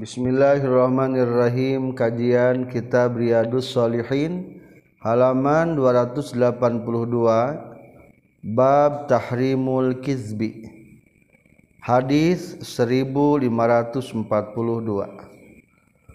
[0.00, 1.92] Bismillahirrahmanirrahim.
[1.92, 4.64] Kajian Kitab Riyadus Solihin
[5.04, 6.40] Halaman 282
[8.40, 10.64] Bab Tahrimul Kizbi.
[11.84, 13.52] Hadis 1542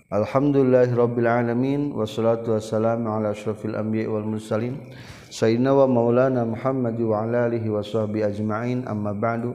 [0.10, 4.82] Alhamdulillahirabbil alamin wassalatu wassalamu ala asyrafil anbiya'i wal mursalin
[5.30, 8.90] sayyidina wa maulana Muhammad wa ala alihi washabbihi ajma'in.
[8.90, 9.54] Amma ba'du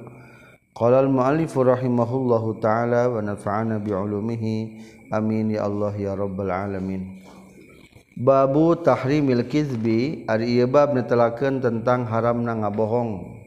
[0.77, 4.57] qala al muallif rahimahullahu ta'ala wa nafa'ana bi ulumihi
[5.11, 7.21] amin ya Allah ya rabbal alamin.
[8.21, 13.41] Babu tahrimil kizbi ari ieu bab netelakeun tentang haramna ngabohong.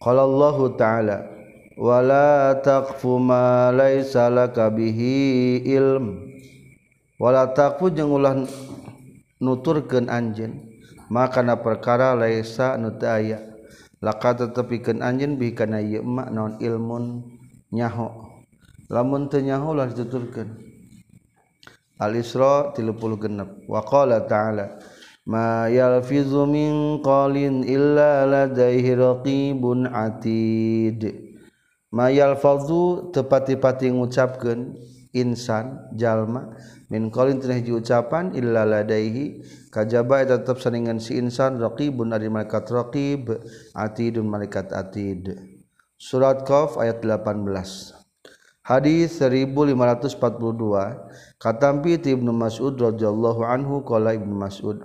[0.00, 1.18] Qala Allah Ta'ala
[1.76, 6.24] wala taqfu ma laisa laka bihi ilm.
[7.20, 8.48] Wala taqfu jeung ulah
[9.44, 10.56] nuturkeun anjeun.
[11.12, 13.38] Maka na perkara laisa nu teu aya
[14.04, 17.24] laka tetap ikan anjin bihkana ieu emak naon ilmun
[17.72, 18.36] nyaho.
[18.86, 20.62] Lamun teu nyaho lah dituturkeun
[21.96, 24.76] Al Isra 36 wa qala ta'ala
[25.24, 31.32] ma yalfizu min qalin illa ladaihi raqibun atid.
[31.88, 34.76] Ma yalfazu tepati-pati ngucapkeun
[35.16, 36.52] insan jalma
[36.92, 39.40] min qalin teh ucapan illa ladaihi
[39.76, 43.28] kajaba eta tetep saningan si insan raqibun ari malaikat raqib
[43.76, 45.36] atidun malaikat atid.
[46.00, 47.96] Surat qaf ayat 18
[48.66, 50.20] Hadis 1542
[51.40, 54.82] katampi ti Ibnu Mas'ud radhiyallahu anhu qala Ibnu Mas'ud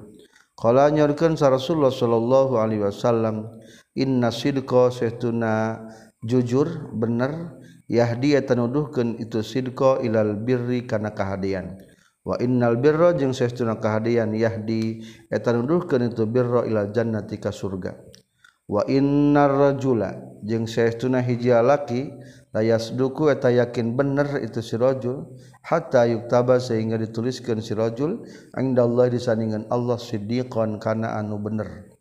[0.56, 3.50] qala nyorkeun sa Rasulullah sallallahu alaihi wasallam
[3.98, 5.83] inna sidqa sahtuna
[6.23, 7.59] jujur bener
[7.92, 11.76] yahdi tanuduhkeun itu sidqa ilal birri kana kahadian
[12.22, 15.02] wa innal birra jeung saestuna kahadian yahdi
[15.33, 17.97] eta nuduhkeun itu birra ila jannati ka surga.
[18.72, 20.16] Wa innar rajula
[20.47, 22.08] jeung saestuna hiji laki
[22.55, 25.27] layasduku eta yakin bener itu si rajul
[25.59, 28.23] hatta yuktaba sehingga dituliskeun si rajul
[28.55, 31.92] indallah disandingan Allah siddiqan kana anu bener.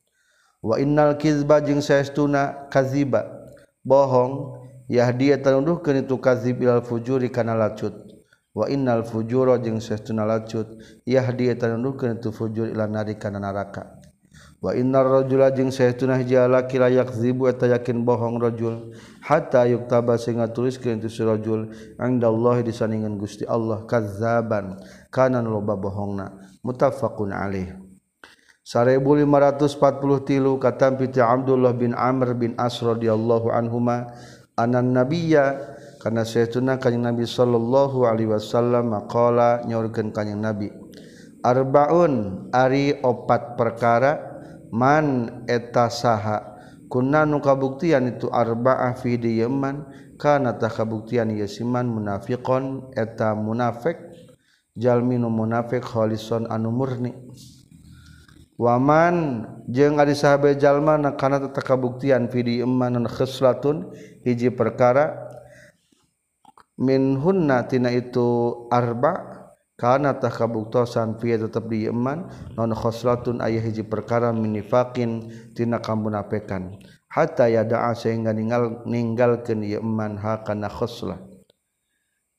[0.63, 3.51] Wa innal kizba jeung saestuna kaziba
[3.83, 8.10] bohong yahdi eta nuduhkeun itu kazib ilal fujuri kana lacut.
[8.61, 10.69] wa innal fujuro jeung sehtuna lacut
[11.09, 14.01] yahdi eta nundukeun tu fujur ila nari kana neraka
[14.61, 18.93] wa innar rajula jeung sehtuna hiji laki layak zibu eta yakin bohong rajul
[19.25, 24.77] hatta yuktaba sing ngatuliskeun tu si rajul indallah disandingan Gusti Allah kazzaban
[25.09, 26.37] kana loba bohongna.
[26.61, 27.73] Muttafaqun alaih.
[28.69, 34.13] 1543 katam piti Abdullah bin Amr bin As radhiyallahu anhuma
[34.61, 35.57] anan nabiyya
[36.01, 40.73] karena sayatuna kanyang Nabi Shallallahu Alaihi Wasallam makola nyaurkan kanyang Nabi
[41.45, 44.21] arbaun Ari opat perkara
[44.71, 46.61] man eta saha?
[46.91, 49.87] Kunna nu kabuktian itu arba'ah fi Yaman
[50.19, 53.95] kana ta kabuktian yasiman munafiqon eta munafik
[54.75, 57.15] jalmi nu munafik kholison anu murni.
[58.59, 63.95] Waman jeung ari sahabe jalma kana ta kabuktian fi Yaman khuslatun
[64.27, 65.30] hiji perkara
[66.81, 69.41] min hunna tina itu arba'
[69.81, 76.77] karena tak kabuktosan fiya tetap di iman non khoslatun ayah hiji perkara minifakin tina kamunapekan
[77.09, 81.17] hatta yada'a sehingga ninggal ninggalkeun ieu iman hakana khoslah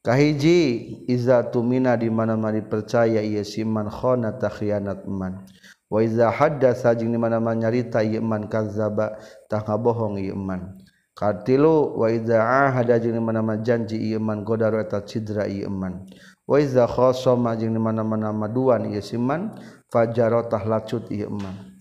[0.06, 5.46] kahiji iza tumina di mana-mana percaya ieu siman khona ta khianat iman.
[5.91, 10.78] Wa iza haddatsa jeung di mana-mana nyarita ieu iman kadzaba tah ngabohong ieu iman
[11.14, 16.08] katilu wa iza ahada jeung mana-mana janji ieu iman godaro eta cidra ieu iman
[16.48, 19.54] waiza khosoma jeung di mana-mana maduan ieu siman
[19.92, 21.72] fajarotah lacut ieu eman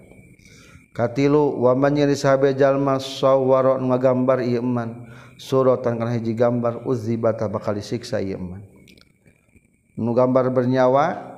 [0.95, 7.75] Katilu waman nyeri sahabe jalma sawwaro ngagambar ieu eman suratan kana hiji gambar uzibata bakal
[7.75, 8.74] disiksa ieu eman
[9.95, 11.35] nu gambar bernyawa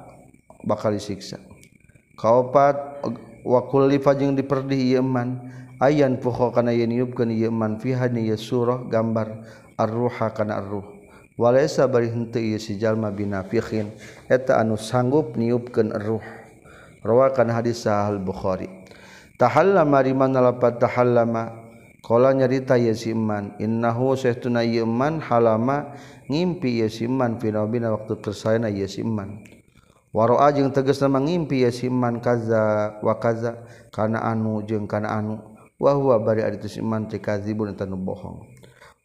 [0.66, 1.38] bakal disiksa.
[2.18, 3.06] Kaopat
[3.46, 9.46] wakulli fajeng diperdih iman ayan puho kana yen yubkeun ieu man fiha ni surah gambar
[9.78, 10.86] ar-ruha kana ar-ruh.
[11.38, 13.94] Walaysa bari henteu ieu si jalma binafikhin.
[14.26, 16.26] Eta anu sanggup niupkeun ar-ruh.
[17.06, 18.88] Rawakan hadis sahal bukhari
[19.38, 21.67] tahallama riman lapat tahallama.
[22.06, 25.98] Kala nyarita ye siman innahu sahtuna yeman halama
[26.30, 29.44] ngimpi ye siman finabina waktu kersayana ye siman
[30.14, 33.60] waroa jeung tegas nama ngimpi ye siman kaza wa kaza
[33.92, 35.42] kana anu jeung kana anu
[35.78, 38.50] wa huwa bari ari siman ti kadzibun eta nu bohong.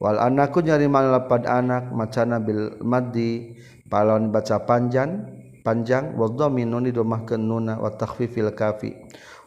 [0.00, 3.54] Wal anaku nyari malapad anak macana bil maddi
[3.86, 5.28] palon baca panjang
[5.62, 8.98] panjang wa dhaminun didomahkeun nuna wa takhfifil kafi.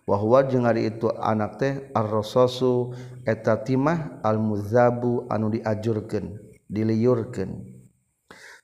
[0.06, 2.94] wahwa jeung hari itu anak teh ar-rasasu
[3.26, 6.38] eta timah al-muzabu anu diajurkeun
[6.70, 7.76] diliurkeun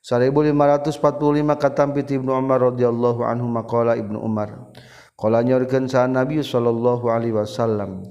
[0.02, 4.70] 1545 katampi Ibnu Umar radhiyallahu anhu maqala Ibnu Umar
[5.18, 8.02] qala nyorkeun sa Nabi sallallahu alaihi wasallam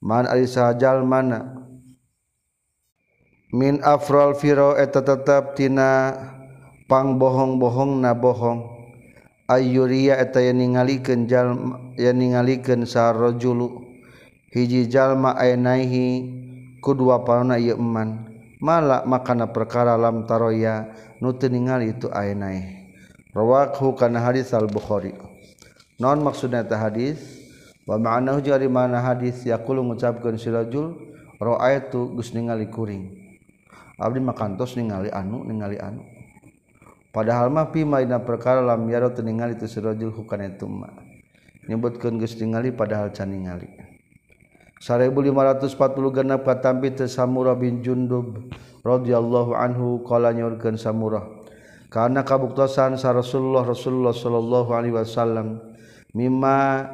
[0.00, 1.56] man ari sajal mana?
[3.56, 6.12] Min afral firo eta tetap tina
[6.90, 8.75] pang bohong-bohong na bohong
[9.46, 13.86] ayuriya eta yang ningalikeun jalma yang ningalikeun sarojulu
[14.50, 16.34] hiji jalma ainaihi
[16.82, 18.26] ku dua palona ieu eman.
[18.56, 20.88] Malak makana perkara lam taroya
[21.20, 22.88] nu teu ningali itu ainai
[23.36, 25.12] rawahu kana hadis al bukhari
[26.00, 27.20] non maksudna ta hadis?
[27.86, 29.46] Wa ma'anahu jeung mana hadis?
[29.46, 30.98] Yaqulu ngucapkeun si rajul
[31.38, 33.12] raaitu geus ningali kuring.
[34.00, 36.15] Abdi makantos ningali anu ningali anu.
[37.16, 40.92] padahal mah pima maina perkara lam yaro teningali itu sirajul hukana mah.
[41.64, 43.72] Nyebutkeun geus ningali padahal can ningali.
[44.84, 45.72] 1546
[46.44, 48.52] katampi teu Samurah bin Jundub
[48.84, 51.24] radhiyallahu anhu qala nyorkeun Samurah.
[51.88, 55.64] Kana kabuktosan sa Rasulullah Rasulullah sallallahu alaihi wasallam
[56.12, 56.84] mimma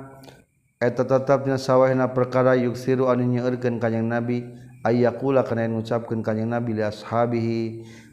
[0.79, 4.47] eta tetapnya sawahna perkara yuksiru anu nyeurkeun kanjing Nabi
[4.87, 7.61] ayakula kana ngucapkeun kanjing Nabi li ashabihi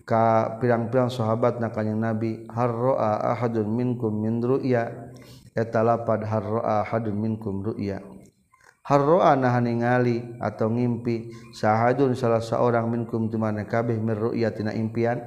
[0.10, 5.14] ka pirang-pirang sahabat na kanyang nabi harroa ahadun minkum min ru'ya?
[5.54, 8.02] Eta lapad harroa ahadun minkum ru'ya?
[8.90, 15.22] Harroa nah ningali atau ngimpi sahadun salah seorang minkum tumana kabeh min ru'ya tina impian?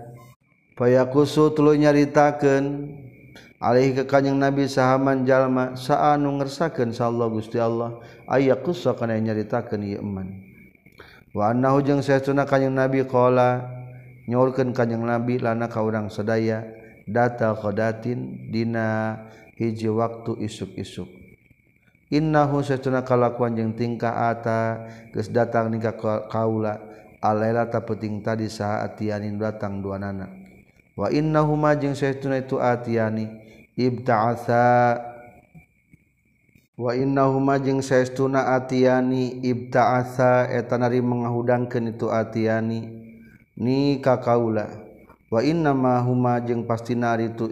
[0.74, 2.98] Fayakusu tuluy nyaritakeun
[3.62, 10.02] alih ke kanyang nabi sahaman jalma saanu ngersakeun sallallahu gusti Allah ayakusa kana nyaritakeun ieu
[10.02, 10.42] eman?
[11.30, 13.81] Wa annahu jeung saestuna kanyang nabi qala
[14.32, 16.64] nyaulkeun kanjing Nabi lana ka urang sadaya
[17.04, 19.20] data qadatin dina
[19.60, 21.12] hiji waktu isuk-isuk.
[22.08, 25.92] Innahu satuna kalakuan jeung tingkah ata geus datang nika
[26.32, 26.80] kaula
[27.20, 30.28] alaila ta penting tadi saha atiani datang dua nana
[30.96, 33.28] wa innahu ma jeung satuna itu atiani
[33.76, 35.12] ibta'atha.
[36.72, 43.01] Wa innahu ma jeung satuna atiani ibta'atha eta nari itu atiani
[43.56, 44.68] ni ka kaula
[45.32, 47.48] wa inna ma huma jeung pastina ari tu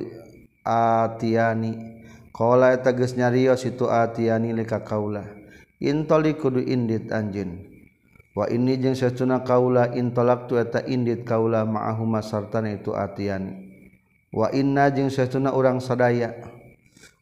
[0.65, 1.99] atiani.
[2.31, 5.27] Qala eta geus nyarios itu atiani li ka kaula
[5.83, 7.69] intoli kudu indit anjeun.
[8.33, 13.53] Wa inni jeung sesuna kaula intolaktu eta indit kaula ma'ahuma sartana itu atiani.
[14.33, 16.33] Wa inna jeung sesuna urang sadaya.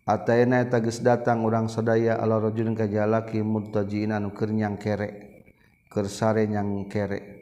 [0.04, 5.08] Atayna eta geus datang urang sadaya ala rajulin ka jalaki murtajiina nu keur nyangkere.
[5.88, 7.38] Keur sare nyangkere.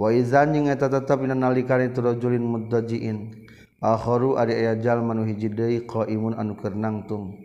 [0.00, 3.36] waizan jeung eta tetep dina nalikan itu rajulin muddajiin
[3.84, 7.36] akharu ari aya jalma nu hiji deui qaimun anu keur nangtung.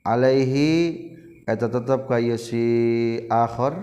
[0.00, 1.12] Alaihi
[1.44, 2.64] eta tetep ka ieu si
[3.28, 3.76] akhar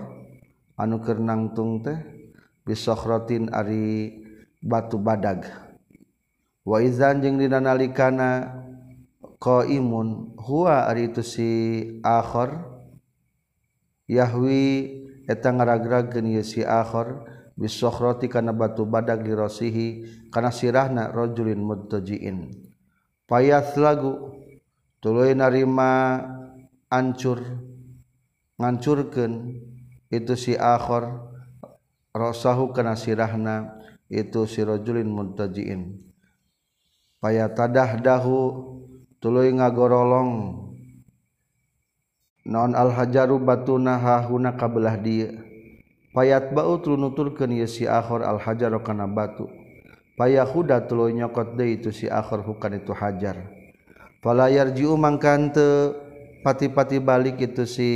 [0.74, 1.98] anu keur nangtung teh
[2.66, 4.18] bisokhratin ari
[4.66, 5.46] batu badag.
[6.66, 8.50] Waizan jeung dina nalikana
[9.38, 11.50] qaimun huwa ari itu si
[12.02, 12.66] akhar
[14.10, 22.54] yahwi eta ngaragragkeun ieu si akhar bisokhroti kana batu badag dirosihi kana sirahna rajulin mudtajiin
[23.26, 24.38] payat lagu
[25.02, 26.22] tuluy narima
[26.86, 27.42] ancur
[28.62, 29.58] ngancurkeun
[30.08, 31.10] itu si akhir
[32.14, 33.74] rasahu kana sirahna
[34.06, 36.08] itu si rajulin mudtajiin
[37.18, 38.38] payatadah dahu
[39.18, 40.64] tuluy ngagorolong.
[42.48, 45.47] Non al hajaru batuna hahuna kabelah dia.
[46.18, 49.46] Payat bau nuturkeun ieu si akhor al hajar kana batu.
[50.18, 53.38] Paya huda tuluy nyokot deui itu si akhor hukan itu hajar.
[54.18, 55.94] Fala yarji'u mangkan teu
[56.42, 57.90] pati-pati balik itu si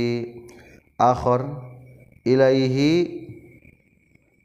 [0.95, 1.59] akhor.
[2.23, 3.27] Ilaihi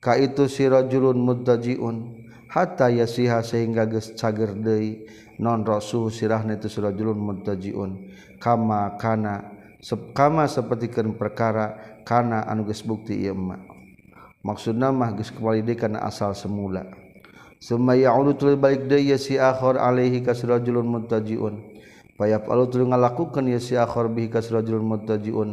[0.03, 5.07] ka itu si rajulun muttajiun hatta yasiha sehingga geus cager deui.
[5.39, 8.11] Non rasul sirahna itu surajulun muttajiun
[8.43, 13.79] kama kana sekama sepertikan perkara karena anuges bukti iya, Imak
[14.43, 16.87] maksud nama kewalikan asal semula.
[22.19, 25.49] Baikjiun lakukan yajiun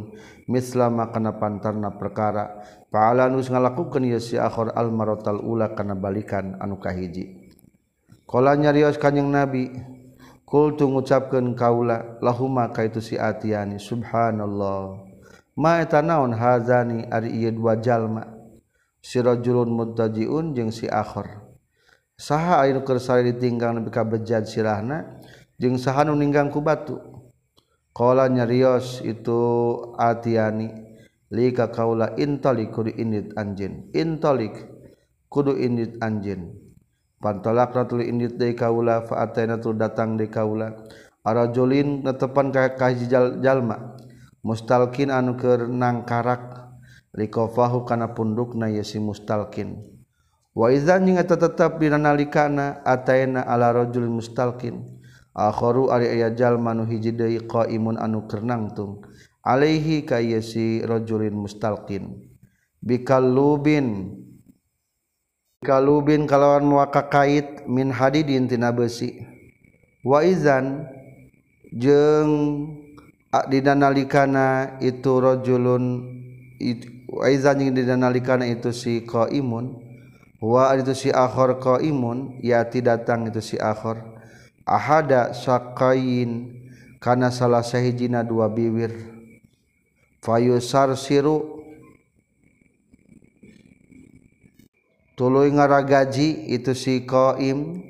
[0.50, 2.62] mislama karena pantarna perkara.
[2.94, 7.46] Pahala nus anu ngalakukan ya si akhor almarotal ula karena balikan anukahiji
[8.25, 9.70] kalau nyarios kanyang nabi
[10.55, 15.03] Kultu ngucapkan kaula lahuma kaitu si atiani subhanallah.
[15.59, 18.24] Ma eta naon hazani ari ieu dua jalma.
[19.03, 21.43] Si rajulun muttajiun jeung si akhir.
[22.15, 25.19] Saha anu keur sare ditinggang nepi ka bejad sirahna
[25.59, 27.03] jeung saha nu ninggang ku batu.
[27.91, 29.35] Qala nyarios itu
[30.00, 30.71] atiani.
[31.35, 33.91] lika kaula intalik kudu indit anjin.
[33.91, 34.55] Intalik
[35.27, 36.64] kudu indit anjeun.
[37.25, 40.77] pantolak ratul indit deui kaula fa ataina tu datang deui kaula.
[41.25, 43.10] Arajulin netepan ka kahiji
[43.41, 43.98] jalma.
[44.46, 46.70] Mustalkin anu keur nangkarak
[47.17, 49.82] likofahu kana pundukna ye si mustalkin.
[50.53, 54.86] Wa idzan jeung eta tetep dina nalikana ataina ala rajul mustalkin.
[55.34, 59.01] Akharu ari aya jalma nu hiji deui qaimun anu keur nangtung.
[59.41, 62.22] Alaihi ka ye si rajulin mustalkin.
[62.86, 64.13] Bikallubin
[65.65, 69.17] bikalubin kalawan muaka kait min hadidin tina besi.
[70.05, 70.86] Wa izan
[71.74, 72.69] jeung
[73.50, 76.05] dina nalikana itu rajulun
[77.10, 79.81] wa izan jeung dina nalikana itu si qaimun
[80.38, 84.05] wa itu si akhir qaimun yati datang itu si akhir
[84.69, 86.53] ahada saqain
[87.01, 88.93] kana salah sahijina dua biwir
[90.22, 91.54] fayusar siru
[95.15, 97.81] tuluy ngaragaji itu si qaim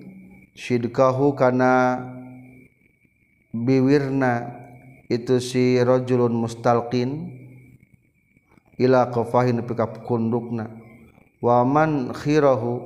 [0.53, 2.01] sidqahu kana
[3.53, 4.53] biwirna
[5.09, 7.33] itu si rajulun mustalqin
[8.77, 10.69] ila qafahin pika kundukna
[11.41, 12.85] wa man khirahu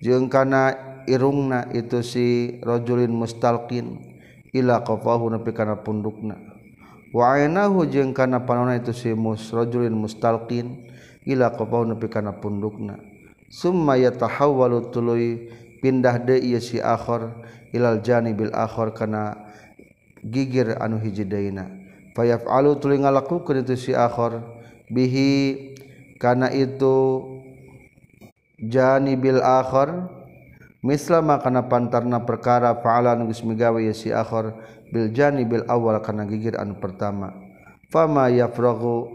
[0.00, 0.74] jeung kana
[1.08, 2.26] irungna itu si
[2.64, 4.00] rajulin mustalqin
[4.50, 6.50] ila qafahu nepi kana pundukna.
[7.10, 10.86] Wahu jeng kana panona itu si musrojulin mustalkin
[11.26, 13.09] ila kopau nepi kana pundukna
[13.50, 15.50] summa yatahawwalu tuluy
[15.82, 17.34] pindah de ieu si akhir
[17.74, 19.50] ilal janibil akhir kana
[20.22, 21.66] gigir anu hiji deuna.
[22.14, 24.38] Fayaf'alu tuluy ngalakukeun itu si akhir
[24.86, 25.74] bihi
[26.22, 27.26] kana itu
[28.60, 30.10] janibil akhir
[30.84, 34.54] misla makana pantarna perkara fa'alan geus migawe si akhir
[34.90, 37.34] bil janibil awal kana gigir anu pertama.
[37.90, 39.10] Fama yafraghu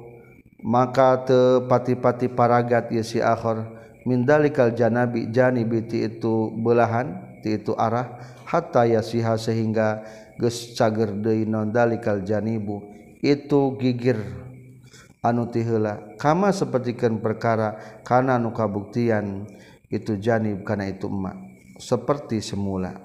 [0.65, 3.74] maka te pati-pati paragat ya si akhir
[4.05, 10.05] mindalikal janabi janibi ti itu belahan ti itu arah hatta yasiha sehingga
[10.37, 12.85] geus cager deui non dalikal janibu
[13.25, 14.45] itu gigir
[15.25, 16.13] anu ti heula.
[16.21, 19.49] Kama sapertikeun perkara kana nu kabuktian
[19.89, 21.33] itu janib kana itu emak.
[21.81, 22.95] Seperti semula.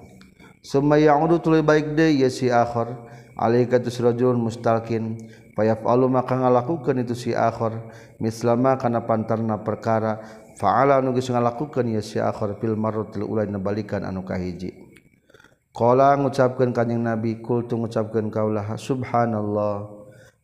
[0.61, 2.93] Summa ya'udu tuluy baik deui yasi akhir
[3.33, 5.17] alaika tusrajulun mustalkin
[5.57, 7.73] payaf alu maka ngalakukeun itu si akhir
[8.21, 10.40] mislama kana pantarna perkara.
[10.61, 14.69] Fa'ala anu geus ngalakukeun ya si akhir fil marratil ulai nabalikan anu kahiji.
[15.73, 19.89] Qala ngucapkeun kanjing Nabi kul tu ngucapkeun kaulah subhanallah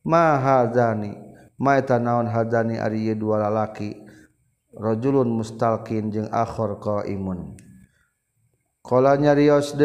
[0.10, 1.14] ma hadzani?
[1.62, 3.94] Ma eta naon hadzani ari dua lalaki?
[4.78, 7.58] Rajulun mustalkin jeung akhir qaimun.
[8.88, 9.76] Nyarios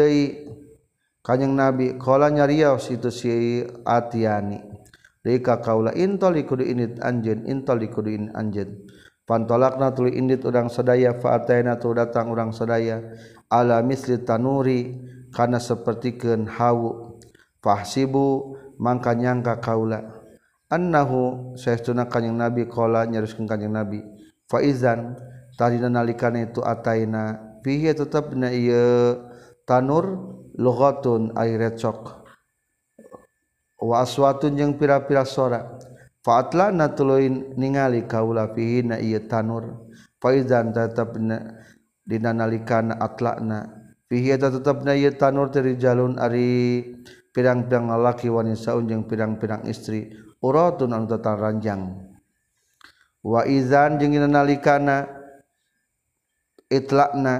[1.25, 4.63] kanyeng nabi nyarios itu si atiani.
[5.43, 8.82] Kaula intodu ini anj intoduin anj
[9.23, 12.99] Pantolakna tuli indit urang sadaya fa'ataina tu datang urang sadaya.
[13.47, 14.99] Ala misli tanuri
[15.31, 17.19] kana sapertikeun hawu.
[17.63, 20.03] Fahsibu mangka nyangka kaula.
[20.67, 24.01] Annahu saestuna kanjing nabi qala nyaruskeun kanjing nabi
[24.49, 25.15] faizan
[25.53, 29.21] tadina nalikana itu ataina piye tetepna ieu
[29.63, 32.25] tanur lughatun ay recok.
[33.79, 35.79] Wa aswatun jeung pira-pira sorak
[36.23, 37.27] Faatlah na tuluy
[37.59, 39.91] ningali kaula fihi na ieu tanur.
[40.23, 41.19] Faizan tetep
[42.07, 43.67] dina nalikana atlana
[44.07, 46.79] fihi eta tetepna ieu tanur teri jalun ari
[47.35, 51.91] pirang-pirang lalaki wanisaun jeung pirang-pirang istri uratun anu tatar ranjang.
[53.19, 55.03] Wa izan jeung dina nalikana
[56.71, 57.35] itlakna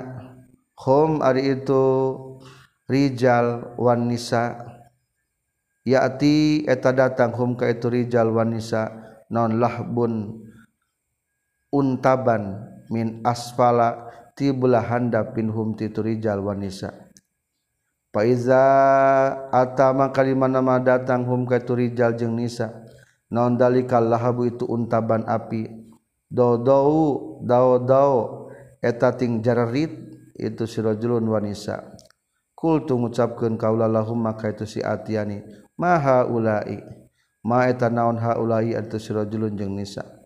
[0.84, 1.84] hum ari itu
[2.92, 4.60] rijal wan nisa
[5.84, 8.92] yati eta datang hum ka itu rijal wanisa
[9.28, 10.40] non lahbun
[11.72, 16.92] untaban min asfala ti belah handap pinhum ti itu rijal wanisa.
[18.14, 18.62] Faiza
[19.50, 22.72] atama kalimana ma datang hum ka itu rijal jeung nisa
[23.28, 25.68] non dalikal lahabu itu untaban api.
[26.34, 28.50] Dodau daudau
[28.82, 29.94] eta ting jararit
[30.34, 31.94] itu sirajulun wanisa.
[32.58, 36.80] Kul tu ngucapkeun kaula lahum maka itu si atiyani maha ulai
[37.44, 40.24] ma eta naon haulai atau sirajulun jeung nisa.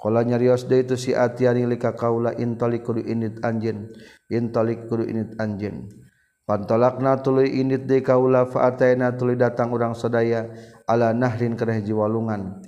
[0.00, 3.92] Qala nyarios deui itu si atiani lika kaula intalik kudu init anjeun.
[4.32, 5.92] Intalik kudu init anjeun.
[6.48, 10.48] Pantolakna tuluy init deui kaula fa ataina tuluy datang urang sadaya
[10.88, 12.64] ala nahrin kana hiji walungan.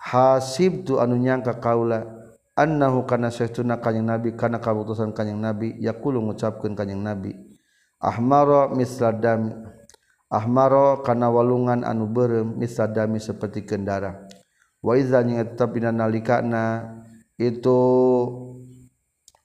[0.00, 2.00] Hasib tu anu nyangka kaula
[2.56, 7.36] annahu kana saytuna kanjing nabi kana kabutusan kanjing nabi yaqulu ngucapkeun kanjing nabi.
[8.00, 9.68] Ahmara misladam
[10.34, 14.26] Ahmaro kana walungan anu berem misadami seperti kendara.
[14.82, 16.90] Waizanya tetap bina nalikana
[17.38, 17.78] itu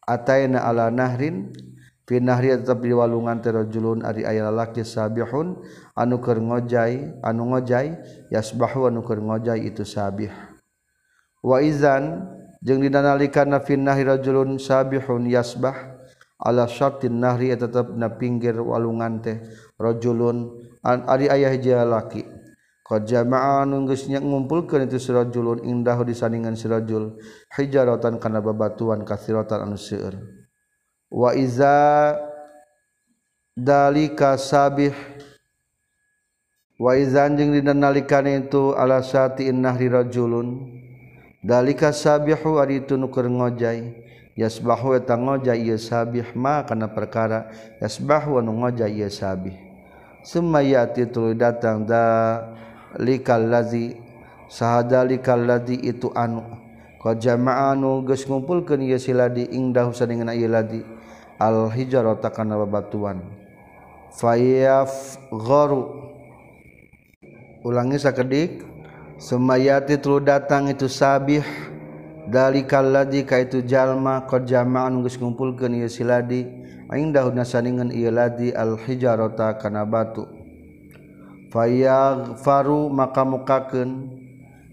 [0.02, 1.54] ataina ala nahrin
[2.10, 5.62] fi nahri tetap di walungan terajulun ari aya lalaki sabihun
[5.94, 7.94] anu keur ngojai anu ngojai
[8.34, 10.34] yasbahu anu keur ngojai itu sabih.
[11.46, 12.26] Wa izan
[12.66, 16.02] jeung dina nalikana fi nahri rajulun sabihun yasbah
[16.42, 19.38] ala syartin nahri tetap na pinggir walungan teh
[19.78, 20.66] rajulun.
[20.84, 22.24] Ari ayah jalaki
[22.88, 27.22] qad jamaa nu geus ngumpulkeun itu sirajulun indah disandingan sirajul
[27.54, 30.18] hijaratan kana babatuan katsiratan anu seueur.
[31.12, 32.18] Wa iza
[33.54, 34.96] dalika sabih
[36.80, 40.80] wa izan jeung dina nalikane itu ala sati innahri rajulun
[41.44, 44.00] dalika sabihu ari itu nu keur ngojay
[44.40, 47.52] yasbahu eta ngojay ieu sabih ma kana perkara
[47.84, 49.69] yasbahu anu ngojay ieu sabih.
[50.24, 52.44] semayati tulu datang da
[53.00, 53.96] likal lazi
[54.52, 56.44] sahada likal lazi itu anu.
[57.00, 60.84] Kau jamaanu geus ngumpulkeun ieu si ladi ingdah sadengan ieu ladi.
[61.40, 63.24] Al hijarata kana babatuan.
[64.20, 66.12] Fayaf gharu
[67.64, 68.68] ulangi sakedik.
[69.16, 71.44] Semayati tulu datang itu sabih.
[72.28, 74.28] Dalikal ladzi ka itu jalma.
[74.28, 76.59] Qad anu geus ngumpulkeun ieu si ladi
[76.90, 80.26] main daun nasaningan ieu ladi al hijarata kana batu.
[81.54, 84.10] Fayaghfaru maka mukakeun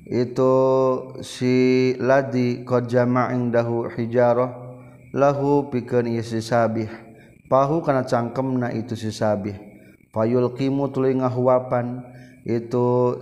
[0.08, 0.54] itu
[1.20, 4.48] si ladi qad jama'in dahu hijarah
[5.12, 6.88] lahu pikeun ieu si sabih.
[7.52, 9.54] Pahu kana cangkemna itu si sabih.
[10.08, 12.00] Fayul qimu tuluy ngahuapan
[12.48, 13.12] itu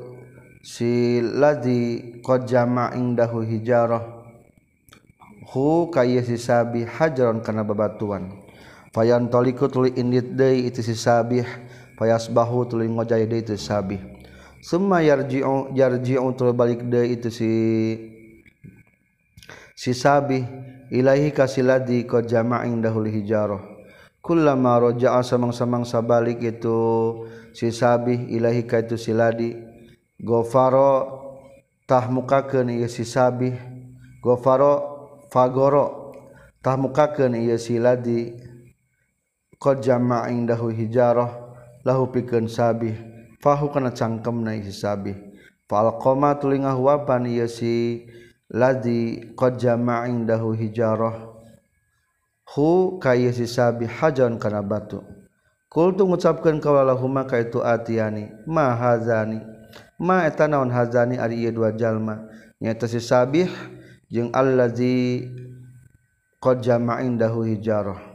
[0.62, 4.22] si ladi qad jama'in dahu hijarah.
[5.50, 8.43] Hu kaya si sabih hajaron kana babatuan.
[8.94, 11.42] Fayan toliku tuli indit deui itu si sabih.
[11.98, 13.98] Fayasbahu tuli ngojay deui itu sabih.
[14.62, 17.52] Summa yarji'u yarji'u tuli balik deui itu si
[19.74, 20.46] si sabih.
[20.94, 23.74] Ilahi kasiladi ko jama'in dahul hijarah
[24.24, 26.80] kullama raja'a samang-samang sabalik itu
[27.52, 29.52] si sabih ilahi ka itu si ladi.
[30.16, 31.20] Gofaro
[31.84, 33.52] tah mukakeun ieu si sabih.
[34.24, 34.72] Gofaro
[35.28, 36.16] fagoro
[36.64, 37.76] tah mukakeun ieu si
[39.64, 41.32] ladi jama dahu hijarah
[41.88, 42.92] lahu piken sabih
[43.40, 45.16] fahu kana cangkem na isi sabih.
[45.64, 48.04] Fal koma tulinga wapan iya si
[48.52, 51.32] ladi qad jama'in dahu hijarah
[52.52, 55.00] hu kaya si sabih hajan kana batu.
[55.72, 59.40] Kul tu ngucapkeun kawalahuma ka itu atiani ma hazani
[59.96, 62.28] ma eta naon hazani ari ieu dua jalma.
[62.60, 63.48] Nyaeta si sabih
[64.12, 65.24] jeung allazi
[66.44, 68.13] qad jama'in dahu hijarah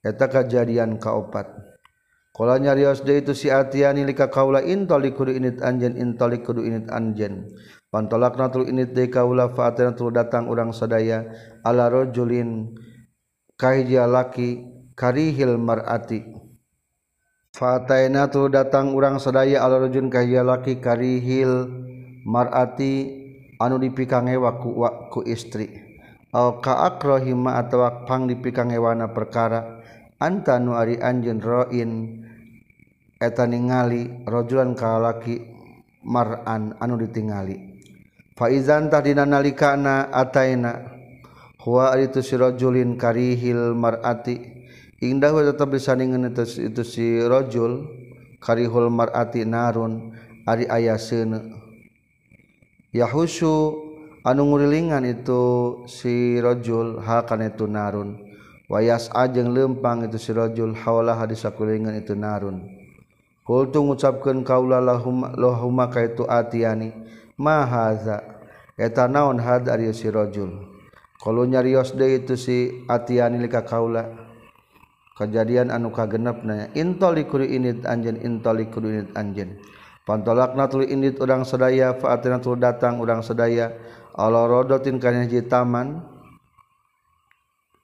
[0.00, 1.48] eta kejadian kaopat.
[2.30, 6.88] Kalau nyarios dia itu si atiani lika kaula intolik kudu init anjen intolik kudu init
[6.88, 7.52] anjen
[7.90, 11.26] pantolak natul init de kaula faatina tul datang urang sadaya
[11.66, 12.70] ala rojulin
[13.60, 14.64] kahijia laki
[14.96, 16.24] karihil mar'ati.
[17.50, 21.68] Fataina tul datang urang sadaya ala rojun kahijia laki karihil
[22.24, 23.20] mar'ati
[23.60, 25.68] anu dipikange waku waku istri.
[26.30, 29.79] Au ka akrahima atawa pang dipikangewana perkara.
[30.20, 31.90] anta nu ari anjeun roin
[33.16, 35.40] eta ningali rajulan kalaki
[36.04, 37.80] mar'an anu ditingali.
[38.36, 40.80] Fa izan tahdina nalikana ataina
[41.60, 44.60] huwa itu si rajulin karihil mar'ati.
[45.00, 47.88] Indah wa tetap disaningan itu, itu si rajul
[48.36, 50.12] karihul mar'ati narun
[50.44, 51.56] ari aya seuneu
[52.92, 53.80] yahusu
[54.26, 55.40] anu ngurilingan itu
[55.88, 58.29] si rajul hakana itu narun.
[58.70, 62.62] wayas ajeng lempang itu sirajul hawalah hadis sakulingan itu narun.
[63.42, 66.94] Kultu ngucapkeun kaula lahum lahuma ka itu atiani
[67.34, 68.22] ma haza
[68.78, 70.70] eta naon had ari sirajul
[71.18, 74.06] kalau nyarios deui itu si atiani lika kaula
[75.18, 79.58] kejadian anu kagenepna intalikul init anjeun intalikul init anjeun.
[80.00, 83.76] Pantolakna tuluy init urang sadaya fa'atina atina datang urang sadaya
[84.16, 86.00] Allah rodotin kana hiji taman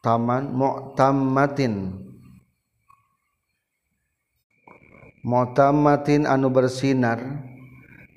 [0.07, 1.99] taman mu'tammatin.
[5.27, 7.19] Mu'tammatin anu bersinar.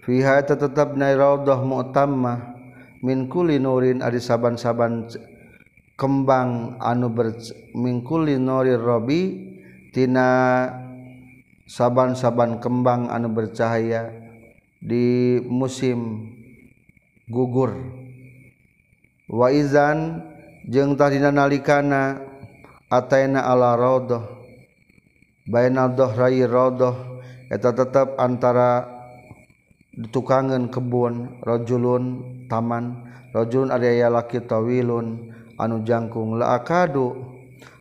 [0.06, 2.62] Fiha tetap nairodoh mu'tammah.
[3.02, 5.10] Min kulli nurin ari saban-saban
[5.98, 7.34] kembang anu ber
[7.74, 9.50] min kulli nurir robi
[9.96, 10.68] tina
[11.66, 14.14] saban-saban kembang anu bercahaya
[14.78, 16.30] di musim
[17.32, 17.72] gugur.
[19.32, 20.29] Wa izan
[20.70, 22.22] jeung tadina nalikana
[22.94, 24.22] ataina ala raudhah
[25.50, 26.94] bainal dhahrai raudhah
[27.50, 28.86] eta tetep antara
[29.98, 37.18] ditukangan kebun rajulun taman rajulun ari laki tawilun anu jangkung la akadu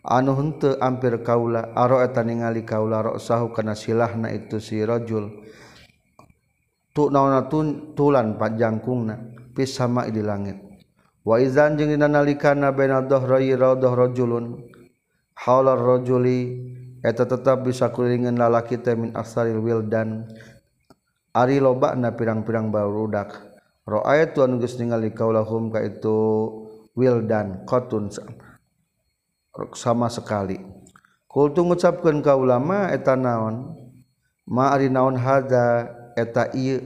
[0.09, 5.45] anu henteu ampir kaula aro eta ningali kaula ra'sahu kana silahna itu si rajul.
[6.97, 7.47] Tu naona
[7.95, 9.15] tulan panjangkungna
[9.53, 10.68] pis sama di langit.
[11.29, 12.09] waizan jeung dina
[12.73, 14.65] baina dhahri raudhah rajulun
[15.37, 16.57] haula rajuli
[17.05, 20.25] eta tetap bisa kulingan lalaki teh min asaril wildan.
[21.37, 23.37] Ari lobana pirang-pirang barudak
[23.87, 26.17] ra'aitu an geus ningali kaulahum ka itu
[26.99, 28.11] wildan qatun
[29.77, 30.59] sama sekali.
[31.29, 33.77] Kultu ngucapkeun ka ulama eta naon?
[34.49, 35.95] Ma ari naon hada?
[36.19, 36.83] Eta ieu?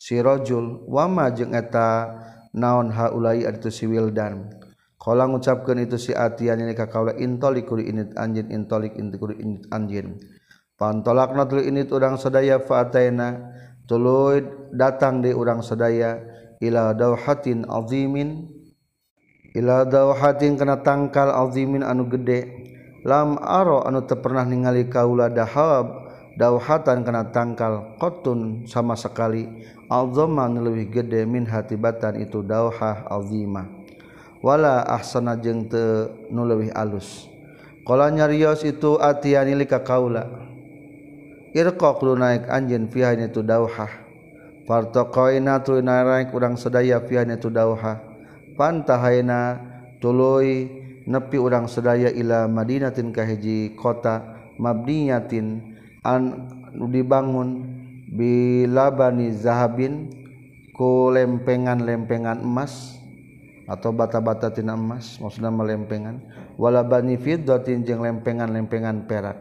[0.00, 2.10] Si rajul wa ma jeung eta
[2.54, 4.50] naon haulai itu si wildan?
[5.00, 10.20] Kalau ngucapkan itu si atian ini kakaula intolik ini anjin intolik intikuri init anjin
[10.80, 13.52] pantolak natul ini urang sedaya faataina
[13.84, 14.40] tuluy
[14.72, 16.16] datang di urang sedaya
[16.56, 18.48] ila dauhatin azimin
[19.52, 22.48] ila dauhatin kena tangkal azimin anu gede
[23.04, 25.99] lam aro anu teu pernah ningali kaula dahab
[26.38, 29.46] dawhatan kena tangkal qotun sama sekali.
[29.90, 33.80] Alzama lebih gede min hatibatan itu dawhah alzimah
[34.40, 37.28] wala ahsana jeung teu leuwih alus.
[37.84, 40.28] Qala nyarios itu atiani lika kaula.
[41.50, 43.90] Irqa lu naik anjeun fiha itu dauhah.
[44.68, 47.98] Fartaqaina tu naik urang sedaya fiha itu dauhah.
[48.54, 49.58] Pantahaina
[49.98, 50.68] tuluy
[51.08, 54.22] nepi urang sedaya ila madinatin ka hiji kota
[54.60, 55.69] mabniyatin
[56.02, 57.64] an dibangun
[58.10, 60.10] bila Bani Zahabin
[60.74, 62.96] ku lempengan-lempengan emas
[63.70, 66.18] atau bata-bata tina emas maksudnya melempengan.
[66.60, 69.38] Wala bani fiddatin jeung lempengan-lempengan perak.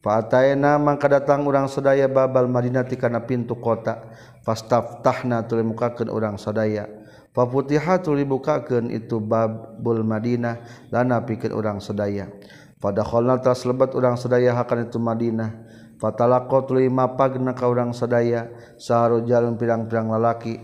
[0.00, 4.00] Fa'atayna mangka datang urang sadaya babal Madinah ti kana pintu kota
[4.40, 6.88] fastaftahna tuluy mukakeun urang sadaya.
[7.36, 12.32] Fafutiha tuluy bukakeun itu babul Madinah lana pikeun urang sadaya.
[12.80, 13.04] pada
[13.44, 15.52] tas lebat urang sedaya akan itu Madinah.
[16.00, 18.48] Fatalakot lima pagna ka urang sedaya
[18.80, 20.56] saharu jalan pirang-pirang lalaki.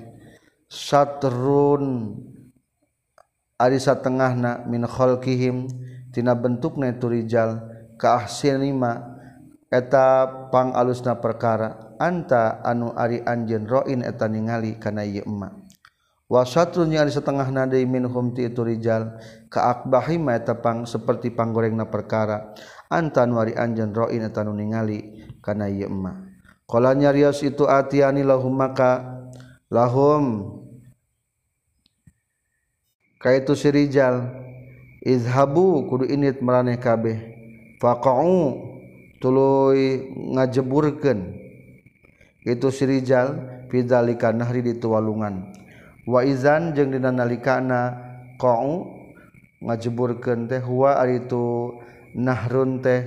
[0.66, 2.16] Satrun
[3.60, 5.68] ari satengahna min khalqihim
[6.08, 7.60] tina bentukna itu rijal
[8.00, 9.20] ka ahsinima
[9.68, 11.84] eta pang alusna perkara.
[12.00, 15.65] Anta anu ari anjeun roin eta ningali kana ieu emak
[16.26, 19.18] wasatrun yang setengah nadai minhum ti itu rijal.
[19.50, 22.54] Kaakbahi ma tepang seperti panggoreng na perkara.
[22.90, 26.26] Antan wari anjen roin etanu ningali kana ieu emma.
[26.66, 29.22] Qala nyarios itu atiani lahum maka
[29.70, 30.54] lahum.
[33.22, 34.34] Kaitu sirijal
[35.02, 37.18] izhabu kudu init maraneh kabeh.
[37.78, 38.58] Faqau
[39.22, 41.38] tuluy ngajeburkeun.
[42.46, 45.65] Itu sirijal fidzalika nahri di tuwalungan.
[46.06, 47.98] waizan jeung dina nalikana
[48.38, 48.94] qau
[49.60, 51.74] ngajeburkeun teh huwa ari itu
[52.14, 53.02] nahrun teh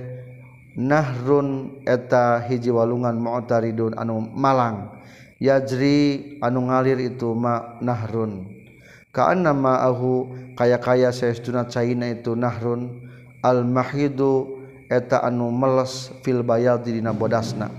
[0.76, 5.00] nahrun eta hiji walungan mu'taridun anu malang.
[5.40, 8.44] Yajri anu ngalir itu ma nahrun.
[9.10, 13.08] Ka'anna ma'ahu kaya-kaya saestuna caina itu nahrun.
[13.40, 14.60] Al mahidu
[14.92, 17.72] eta anu meles fil bayal di dina bodasna.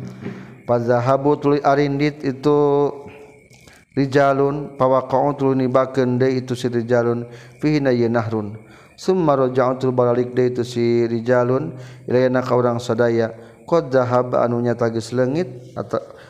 [0.66, 2.58] Fazahabu tuli arindit itu
[3.92, 7.28] Rijalun pawaqa'un tulubakeun deui itu si rijalun
[7.60, 8.56] fihi na nahrun.
[8.96, 11.76] Summa raja'un tulbalik deui itu si rijalun
[12.08, 13.36] ilayna ka urang sadaya
[13.68, 15.76] qad zahab anu nyata geus leungit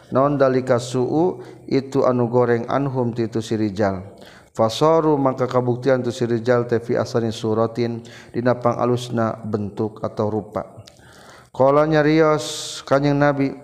[0.10, 1.42] naon dalika su'u?
[1.70, 4.04] Itu anu goreng anhum ti itu si rijal.
[4.52, 8.04] Fasaru maka kabuktian tu si rijal teh fi asani suratin
[8.36, 10.84] dina pangalusna bentuk atau rupa.
[11.56, 13.56] Qala nyarios kanjing nabi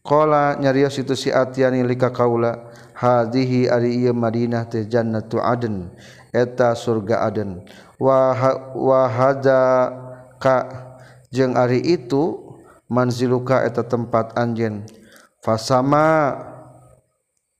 [0.00, 5.90] qala nyarios itu si atiani lika kaula hadhihi ari ieu Madinah teh jannatu aden
[6.30, 7.66] eta surga aden
[7.98, 8.34] wa
[8.74, 9.90] wa hadza
[10.38, 10.56] ka
[11.34, 12.44] jeung ari itu
[12.86, 14.86] manziluka eta tempat anjeun.
[15.42, 16.38] Fasama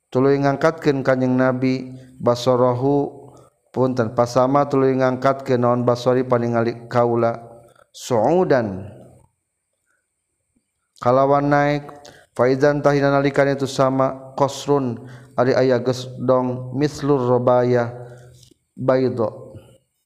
[0.09, 1.93] tuluy ngangkatkeun kanjing nabi
[2.23, 3.11] basarahu
[3.75, 4.15] punten.
[4.15, 7.41] Pasama tuluy ngangkatkeun naon basari paningali kaula?
[7.91, 8.89] Suudan.
[11.03, 11.85] Kalawan naik
[12.33, 14.33] faizan tahina nalikan itu sama
[15.35, 17.91] ari aya geus dong mislur robaya
[18.79, 19.55] baydo.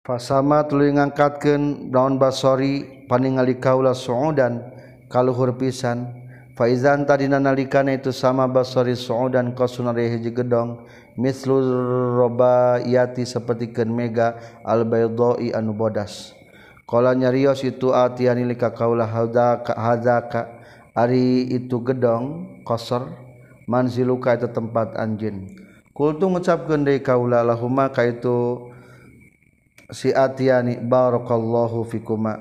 [0.04, 4.64] Fasama tuluy ngangkatkeun daun basori paningali kaula suudan
[5.12, 6.16] kaluhur pisan.
[6.56, 11.62] Faizan tadi nalikana itu sama basori suudan kosunari hiji gedong mislur
[12.18, 16.32] robayati sapertikeun mega al baydoi anu bodas.
[16.88, 20.24] Kala nyarios itu atiani lika kaula hadza hadza
[20.96, 23.27] ari itu gedong kosor.
[23.68, 25.52] Manziluka itu tempat anjin.
[25.92, 28.70] Kultu ngucapkeun deui kaula lahuma ka itu
[29.92, 32.40] si atiani barakallahu fikuma.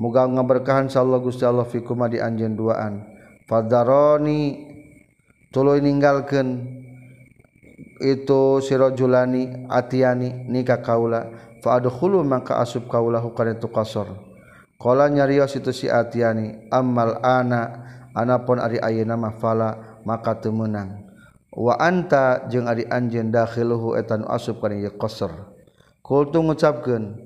[0.00, 3.04] Muga ngaberkahan sallallahu Gusti Allah fikuma di anjeun duaan.
[3.44, 4.70] Fadaroni
[5.52, 6.48] tuluy ninggalkeun
[8.00, 11.28] itu sirajulani atiani nikah kaula.
[11.60, 14.08] Fa adkhulu maka asub kaulahu kana itu qasar.
[14.80, 17.84] Qala nyarios itu si atiani ammal ana
[18.16, 21.10] anapun ari ayeuna mah fala maka temenang
[21.50, 25.30] waanta jeung ari anjeun dakhiluhu etan asub kana ieu qasr.
[26.00, 27.18] Kultu ngucapkeun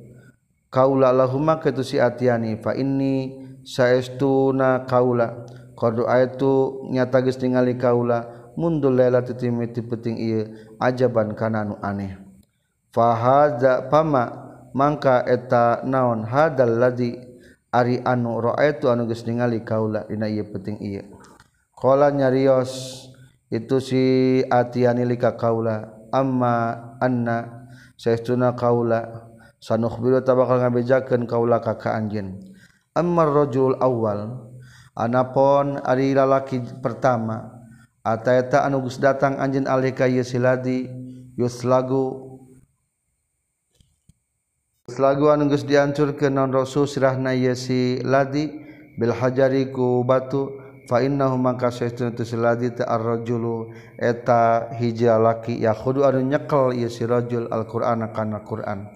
[0.69, 5.45] kaula lahumma katu si atiani fa inni saestuna kaula.
[5.75, 10.43] Qad itu nyata ningali kaula mundul lela titimiti peting ieu
[10.79, 12.15] ajaban kananu aneh.
[12.95, 14.31] Fahadza pama
[14.71, 17.19] mangka eta naon hadal ladi
[17.75, 21.14] ari anu raaitu anu geus ningali kaula dina ieu penting ieu.
[21.85, 23.05] Iya nyarios
[23.53, 24.05] itu si
[24.49, 27.69] atiani lika kaula amma anna
[28.01, 29.29] saestuna kaula
[29.61, 32.41] sanukhbiru tabakal ngabejakeun kaula ka ka anjeun.
[32.97, 34.49] Ammar rajul awal
[34.97, 37.53] anapon ari lalaki pertama
[38.01, 40.89] ataeta anu geus datang anjeun alika ieu siladi
[41.37, 42.39] yuslagu
[44.89, 48.49] yuslagu anu geus dihancurkeun naon rasul sirahna ieu si ladi
[48.97, 50.64] bil hajari ku batu
[51.39, 58.89] mangkajulu eta hijalaki yakhudu anu nyekel ieu si rajul Al-Qur'ana kana Qur'an.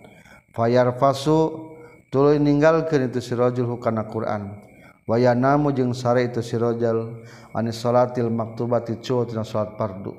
[0.53, 1.71] Fayarfasu
[2.11, 4.61] tuluy ninggalkeun itu si rajul kana Qur'an.
[5.09, 6.57] Wayanamu jeung sare itu si
[7.55, 10.13] anis salatil maktubati cu salat fardu.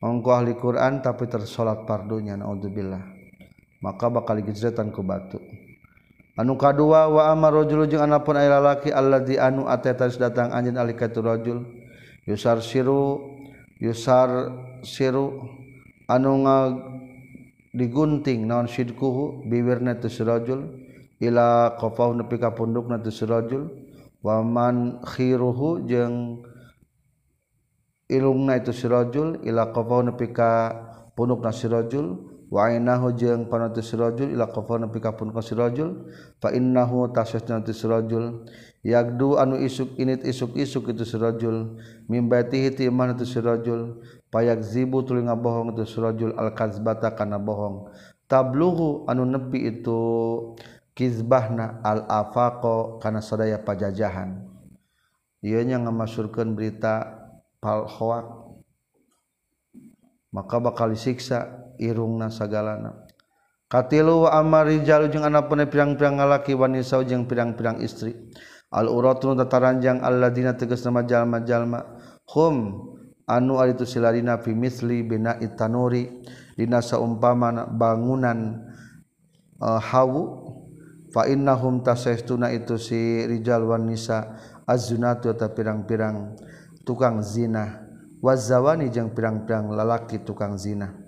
[0.00, 3.04] Mongko ahli Qur'an tapi tersalat fardunya naudzubillah.
[3.84, 5.36] Maka bakal gejretan ku batu.
[6.40, 11.20] anu kadua wa amar rajul jeung anapun ay lalaki alladzi anu atatas datang anj alikatu
[11.20, 11.60] rajul.
[12.24, 13.20] Yusar siru
[13.80, 14.48] yusar
[14.80, 15.44] siru
[16.08, 16.40] anu
[17.74, 20.66] digunting naon sidkuhu biwirna tu sirajul
[21.22, 23.70] ila qafahu nepi ka pundukna tu sirajul
[24.20, 26.42] wa man khiruhu jeung
[28.10, 30.74] ilungna itu sirojul ila qafahu nepi ka
[31.14, 36.10] pundukna sirajul wainahu jeung panatus sirajul ila qafana pikapun ka sirajul
[36.42, 38.44] fa innahu tasasna sirajul.
[38.80, 41.78] Yagdu anu isuk init isuk-isuk itu sirajul.
[42.10, 44.02] Mimbatihi ti iman tu sirajul.
[44.34, 47.92] Payakzibu tuluy ngabohong itu sirajul al kazbata kana bohong.
[48.26, 50.00] Tabluhu anu nepi itu
[50.96, 54.48] kizbahna al afaqo kana sadaya pajajahan.
[55.44, 57.20] Ieu nya ngamasyurkeun berita
[57.62, 58.26] palhoak
[60.34, 61.69] maka bakal disiksa.
[61.80, 63.08] irungna sagalana.
[63.70, 68.12] Katilu wa amari jalu jeung anak pun pirang-pirang ngalaki wanisau jeung pirang-pirang istri.
[68.70, 71.80] Al uratun tataranjang alladina tegas nama jalma-jalma.
[72.34, 72.82] Hum
[73.30, 76.06] anu ari tu silarina fi misli bina itanuri
[76.58, 78.58] dina saumpama bangunan
[79.62, 80.50] uh, hawu.
[81.10, 86.34] Fa innahum tasaytuna itu si rijal wan nisa azzunatu ta pirang-pirang
[86.82, 87.86] tukang zina.
[88.18, 90.99] Wazawani jeung pirang-pirang lalaki tukang zina.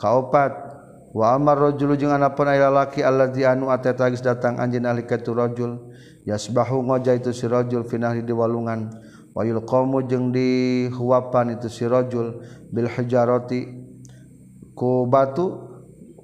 [0.00, 0.72] kaopat.
[1.10, 5.34] Wa amar rajulu jeung ana pun aya lalaki allazi anu atatagis datang anjeun ahli katu
[5.34, 5.90] rajul
[6.22, 8.94] yasbahu ngoja itu si rajul finahli di walungan.
[9.34, 12.38] Wayul qamu jeung dihuapan itu si rajul
[12.70, 13.74] bil hijarati.
[14.78, 15.66] Ku batu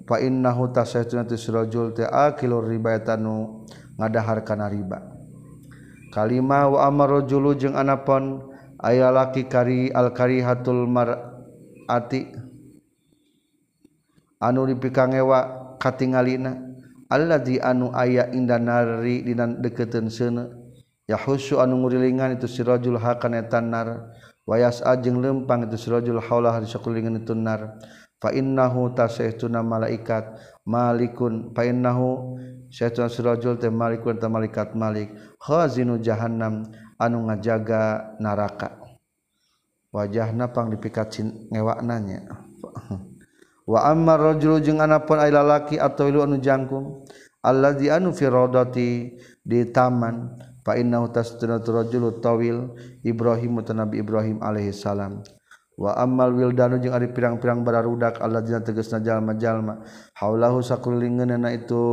[0.06, 3.66] fa innahu tasaytuna tu si rajul ta'akilur riba tanu
[3.98, 5.02] ngadahar kana riba.
[6.14, 12.45] Kalima wa amar rajulu jeung ana pun aya laki kari al karihatul mar'ati.
[14.42, 16.56] anu dipikangewa katingalina
[17.06, 20.50] Allah di anu aya indah nari di deketen sana
[21.06, 24.10] yahusu anu ngurilingan itu sirajul hakan etanar
[24.46, 27.78] wayas ajeng lempang itu sirajul haulah di sekulingan itu nar.
[28.16, 32.40] Fa innahu tasaytuna malaikat malikun fa innahu
[32.72, 35.12] saituna sirajul teh malikun teh malaikat malik.
[35.36, 36.64] Khazinu jahannam
[36.96, 38.80] anu ngajaga neraka
[39.92, 41.12] wajahna pang dipikat
[41.52, 42.28] ngewananya
[43.66, 47.02] wa ammar rajulu jeung anapun ay lalaki atau ilu anu jangkung
[47.42, 54.74] allazi anu fi radati di taman fa innahu tasdunatu rajulu tawil ibrahim nabi ibrahim alaihi
[54.74, 55.22] salam.
[55.76, 59.84] Wa ammal wildanu jeung ari pirang-pirang bararudak allazina tegasna jalma-jalma
[60.16, 61.84] haulahu sakulingeunna itu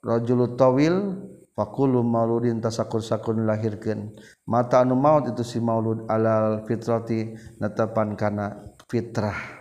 [0.00, 4.14] rajulu tawil Fakulu mauludin tasakur sakur lahirkan
[4.46, 9.57] mata anu maut itu si maulud alal fitrati netapan kana fitrah.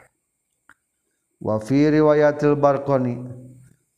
[1.42, 3.22] wafi riwayatil barqani.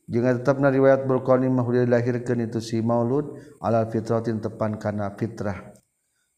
[0.10, 5.70] Jeung tetapna riwayat barqani mah dilahirkeun itu si maulud alal fitratin tepan kana fitrah.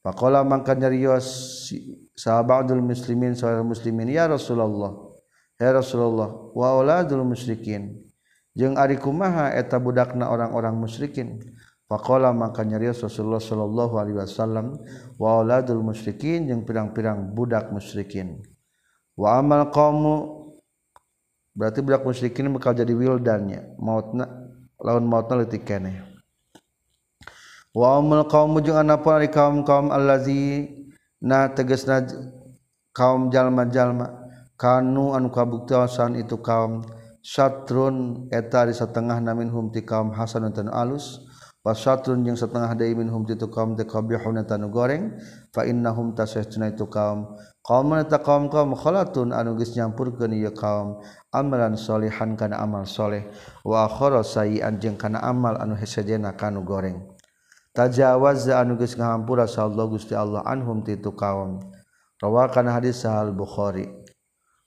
[0.02, 1.30] Faqala mangka nyarios
[1.70, 5.14] si sahabatul muslimin sahabat muslimin ya rasulullah
[5.62, 8.02] ya rasulullah wa auladul musyrikin.
[8.58, 11.40] Jeung ari kumaha eta budakna orang-orang musyrikin?
[11.86, 14.82] Faqala mangka nyarios rasulullah sallallahu alaihi wasallam
[15.22, 18.42] wa auladul musyrikin jeung pirang-pirang budak musyrikin.
[19.16, 20.41] Wa amal qaumu
[21.62, 23.78] berarti budak musyrikin bakal jadi wildannya.
[23.78, 24.26] Mautna
[24.82, 26.12] lawan mautna leutik keneh
[27.72, 30.68] wa amal qaumu jeung anapun ari kaum-kaum allazi
[31.24, 31.48] na
[32.92, 34.28] kaum jalma-jallma
[34.60, 36.84] kanu anu kabuktasan itu kaum
[37.24, 41.24] satrun eta di setengah namin humti kaum Hasan alus.
[41.62, 45.14] Wasrun yang setengah damin hum itu kaum tan goreng.
[45.54, 47.20] Fana itu kaum kaumta kaum
[47.62, 50.98] kaumkhoun anuges nyampurkan kaum
[51.30, 53.30] amalan Solihan kana amalsholeh
[53.62, 57.06] wakhoro say anjng kana amal anu hesejena kanu goreng.
[57.72, 61.62] Tajawaza anuges ngahampura Allah Gusti Allah anhum ti titu kaum
[62.20, 63.88] rawakan hadis sahal Bukhari.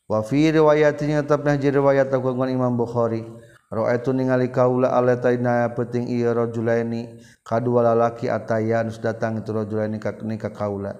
[0.08, 3.24] Wa fi riwayatnya tetapnya jadi riwayat kagungan Imam Bukhari.
[3.74, 7.18] Ra'aitu ningali kaula alataina penting ieu rajulaini.
[7.42, 10.94] Kadua lalaki atayan datang itu rajulaini ka kaula.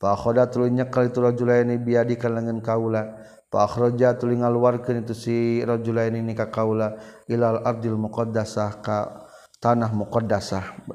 [0.00, 3.20] Fa akhada tuluy nyekal itu rajulaini biadi kalangan kaula.
[3.52, 6.96] Fa akhraja tuluy ngaluarkeun itu si rajulaini ni ka kaula.
[7.28, 9.28] Ilal ardil muqaddasah ka
[9.60, 10.88] tanah muqaddasah.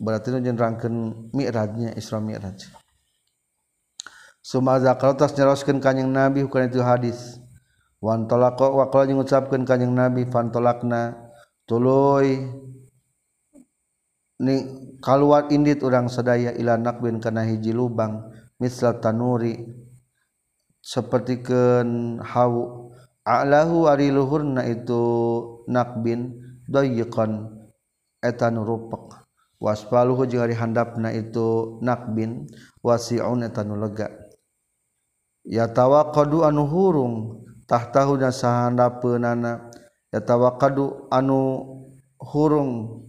[0.00, 2.72] Berarti jenrangkan mi'rajnya Isra Mi'raj.
[4.40, 7.36] Sumaza tas nyeroskeun kanjing Nabi bukan itu hadis.
[8.00, 11.20] Wan talaqo wa qala ngucapkeun kanjing Nabi fantolakna
[11.68, 12.48] tuluy
[14.40, 14.54] ni
[15.04, 18.29] kaluar indit urang sadaya ila nakbin kana hiji lubang
[18.60, 19.64] misal tanuri
[20.84, 22.92] sepertiken hawu
[23.24, 25.02] a'lahu ari luhurna itu
[25.64, 26.36] nakbin
[26.68, 27.48] dayyiqan
[28.20, 29.24] etan rupak
[29.60, 32.48] waspaluhu jeung ari handapna itu nakbin
[32.80, 34.08] wasi'un eta nu lega
[35.44, 37.14] yatawaqadu anu hurung
[37.68, 39.68] tahtahu sahandapeunana
[40.12, 41.40] yatawaqadu anu
[42.20, 43.04] hurung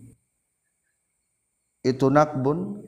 [1.82, 2.84] itu nakbun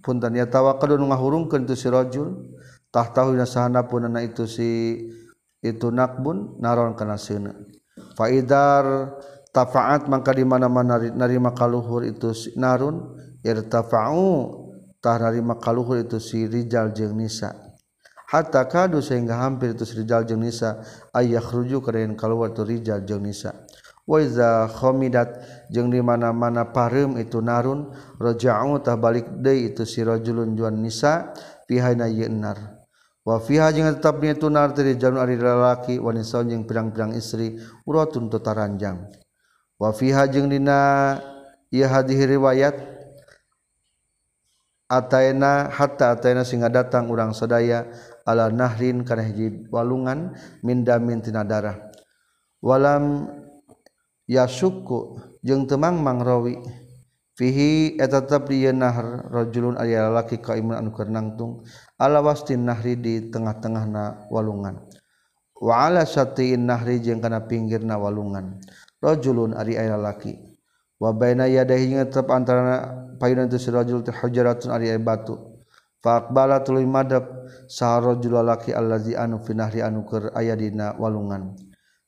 [0.00, 2.56] punten ya tawakalun ngahurungkeun tu si rajul
[2.90, 4.96] tahtahu nasahana punana itu si
[5.60, 7.52] itu nakbun naron kana seuna.
[8.16, 9.14] Faidar
[9.52, 13.12] tafaat mangka di mana-mana narima kaluhur itu si narun
[13.44, 14.56] irtafa'u
[15.04, 17.52] tah narima kaluhur itu si rijal jeung nisa.
[18.30, 20.80] Hatta kadu sehingga hampir itu si rijal jeung nisa
[21.12, 23.52] ayakhruju kadayan kaluar tu rijal jeung nisa.
[24.10, 25.38] Wa iza khamidat
[25.70, 31.30] jeung di mana-mana pareum itu narun raja'u tah balik deui itu si rajulun juan nisa
[31.70, 32.82] pihana yenar
[33.22, 37.54] wa fiha jeung tetap itu nar teh jalun ari lalaki wanita jeung pirang-pirang istri
[37.86, 39.06] uratun tutaranjang
[39.78, 41.14] wafiha jeung dina
[41.70, 42.74] ieu hadis riwayat
[44.90, 47.86] ataina hatta ataina singa datang urang sadaya
[48.26, 50.34] ala nahrin kana hiji walungan
[50.66, 50.82] min
[51.22, 51.78] tina darah.
[52.60, 53.24] Walam
[54.30, 56.62] yasuku jeung temang mangrawi
[57.34, 61.66] fihi eta tetep di nahar rajulun aya lalaki qaimun anu keur nangtung
[61.98, 64.86] ala wastin nahri di tengah-tengahna walungan.
[65.60, 68.62] Wa ala satiin nahri jeung kana pinggirna walungan.
[69.02, 70.36] Rajulun ari aya lalaki.
[70.96, 75.36] Wa baina yadayhi tetep antara payuna itu si rajul teh hujaratun ari aya batu.
[76.00, 77.28] Fa aqbala tuluy madab
[77.68, 81.56] sa rajul lalaki allazi anu finahri anu keur aya dina walungan.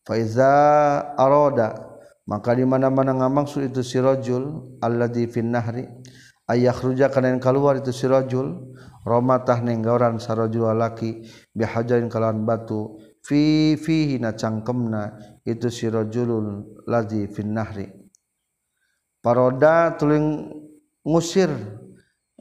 [0.05, 1.92] Faiza aroda
[2.29, 5.89] maka di mana-mana ngamangsul itu sirajul alladzi fin nahri
[6.51, 13.75] ayah ruja kana yang keluar itu sirajul romatah nenggoran sarajul laki bihajarin kalawan batu fi
[13.79, 15.17] fihi na cangkemna
[15.47, 17.87] itu sirajulun ladzi fin nahri.
[19.23, 20.51] Paroda tuling
[21.07, 21.51] ngusir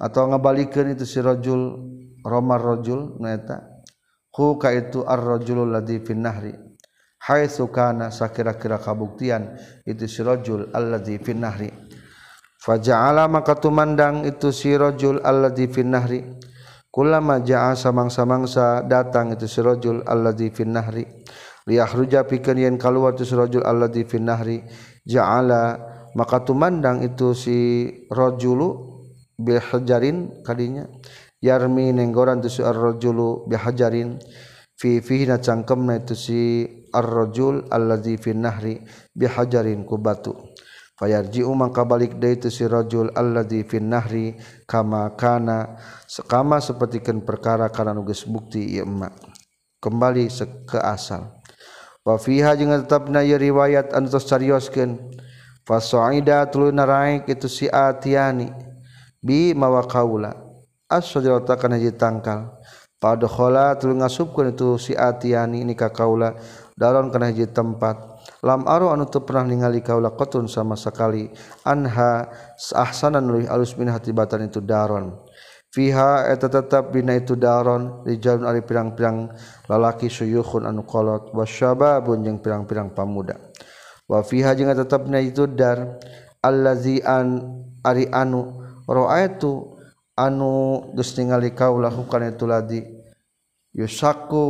[0.02, 1.62] atau ngabalikeun itu sirajul
[2.26, 3.86] romar rajul neta
[4.34, 6.54] hu ka itu ar-rajulul ladzi fin nahri.
[7.28, 11.70] Haitsu kana sakira-kira kabuktian itu sirojul alladzi finnahri
[12.62, 16.42] faja'ala maka tumandang itu sirojul alladzi finnahri
[16.92, 21.08] Kulama ja'a samang-samangsa datang itu sirojul alladzi fin nahri.
[21.64, 24.60] Liyahruja pikeun yen kaluar itu sirojul alladzi fin nahri.
[25.08, 25.80] Ja'ala
[26.20, 29.00] maka tumandang itu si rajulu
[29.40, 30.84] bil hajarin kadinya.
[31.40, 34.20] Yarmi nenggoran itu si ar-rajulu bi hajarin
[34.76, 36.40] fi fihi na cangkemna itu si
[36.94, 38.84] ar-rajul allazi fi nahri
[39.16, 40.36] bihajarin ku batu
[41.02, 44.38] fayarji'u mangka balik deui tu si rajul allazi fi nahri
[44.70, 49.10] kama kana sekama sapertikeun perkara kana nu geus bukti ieu emma.
[49.82, 50.30] Kembali
[50.70, 51.42] ke asal.
[52.06, 55.02] Wa fiha jeung tetapna ieu riwayat anu tos carioskeun
[55.66, 58.54] fasaida tuluy naraik itu si atiani.
[59.26, 60.38] Bi mawa kaula
[60.86, 62.62] as-sajarata kana hiji tangkal.
[63.02, 66.38] Padakhala tuluy ngasupkeun itu si Atiani nikah kaula.
[66.82, 68.10] daron kana hiji tempat.
[68.42, 71.30] Lam aru anu teu pernah ningali kaula qatun sama sekali.
[71.62, 72.26] Anha
[72.74, 75.22] ahsanan luih alus min hatibatan itu daron.
[75.70, 79.30] Fiha eta tetap bina itu daron rijalun ari pirang-pirang
[79.70, 81.30] lalaki suyukhun anu kolot.
[81.38, 83.38] Wasyababun jeung pirang-pirang pamuda.
[84.10, 86.02] Wa fiha jeung tetap bina itu dar.
[86.42, 87.46] Allazi an
[87.86, 88.58] ari anu
[88.90, 89.78] raaitu
[90.18, 92.82] anu geus ningali kaula hukana itu ladi.
[93.78, 94.44] Yusaku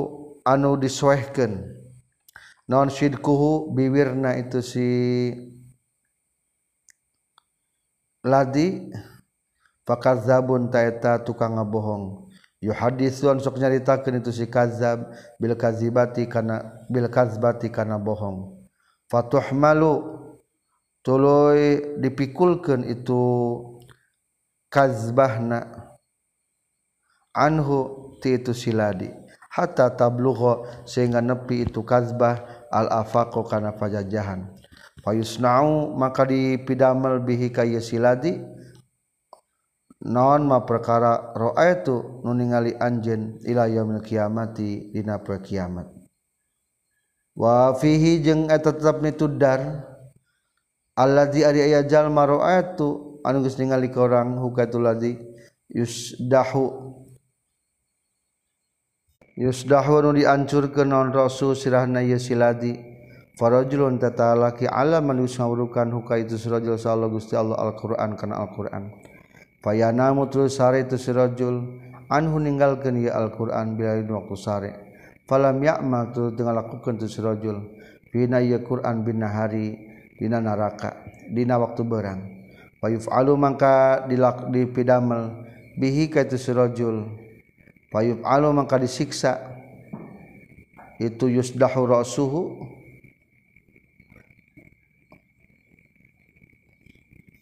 [0.48, 1.81] anu disuehkeun
[2.72, 4.88] naon sidkuhu biwirna itu si
[8.24, 8.88] ladi
[9.84, 12.32] fakadzabun taeta tukang ngabohong.
[12.63, 18.55] Yu hadisun sok nyaritakeun itu si kadzab bil kadzibati kana bil kadzbati kana bohong.
[19.11, 20.22] Fatuhmalu
[21.03, 23.19] tuluy dipikulkeun itu
[24.72, 25.91] kadzbahna
[27.36, 29.09] anhu ti itu siladi
[29.51, 34.47] hatta tablugha sehingga nepi itu kadzbah al-afaqo kana pajajahan.
[35.03, 38.39] Fayusnau maka dipidamel bihi kaya siladi.
[40.01, 45.86] Non ma perkara roa itu nuningali anjen ila yaumil kiamati dina poe kiamat.
[47.38, 49.86] Wa fihi jeung eta tetep nitudar
[50.97, 55.22] alladzi ari aya jalma roa itu anu geus ningali ka urang hukatul ladzi
[55.69, 56.97] yusdahu.
[59.42, 62.78] Yusdahu nu diancurkeun non rasul sirahna ye siladi
[63.42, 68.94] farajulun tatalaki ala man yusawrukan huka itu surajul sallallahu gusti Allah Al-Qur'an kana Al-Qur'an
[69.62, 71.62] Fayana mutul sare itu sirajul
[72.10, 74.72] anhu ninggalkeun ieu Al-Qur'an bila waktu sare.
[75.30, 77.70] Falam ya'mal tu tengah lakukan tu sirajul
[78.10, 79.78] bina ieu Qur'an bina hari
[80.18, 80.98] dina neraka
[81.30, 82.26] dina waktu berang.
[82.82, 84.10] Wa yuf'alu mangka
[84.50, 85.46] dipidamel
[85.78, 87.20] bihi ka itu sirajul.
[87.92, 89.52] Fa yuf'alu mangka disiksa.
[90.96, 92.42] Itu yusdahu ra'suhu.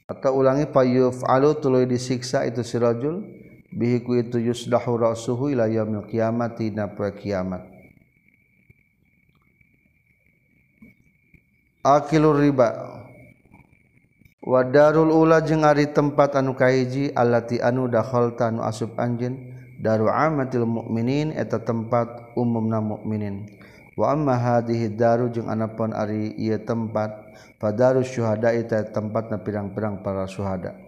[0.09, 3.21] Atau ulangi payuf alu tuluy disiksa itu sirajul
[3.69, 7.61] bihiku itu yusdahu ra'suhu ila yaumil qiyamati na kiamat.
[11.85, 12.89] Akilur riba.
[14.41, 20.11] Wa darul ula jeung ari tempat anu kahiji allati anu dakhalta anu asup anjeun daru
[20.11, 23.47] amatil mukminin eta tempat umumna mukminin
[23.95, 29.99] wa amma hadhihi daru jeung anapun ari ieu tempat Padaru syhada ita tempat na pirang-pirang
[29.99, 30.79] para syhada.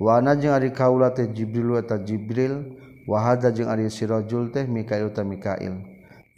[0.00, 2.72] Wana jeung ari kaula teh Jibril eta Jibril,
[3.04, 5.76] wahada jeung ari sirajul teh Mikail ta Mikail.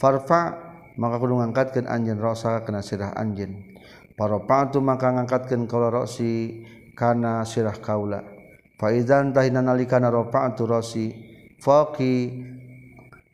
[0.03, 0.59] Farfa
[0.99, 3.55] maka kudu ngangkatkeun anjeun rasa kana sirah anjeun.
[4.19, 6.67] Parapatu maka ngangkatkeun kaula rosi
[6.99, 8.27] kana sirah kaula.
[8.83, 11.15] Fa idzan tahina nalikana rafa'tu rasi
[11.59, 12.47] faqi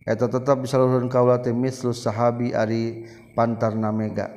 [0.04, 4.32] eta tetap bisa luhurun kaula teh mislu sahabi ari pantarna mega.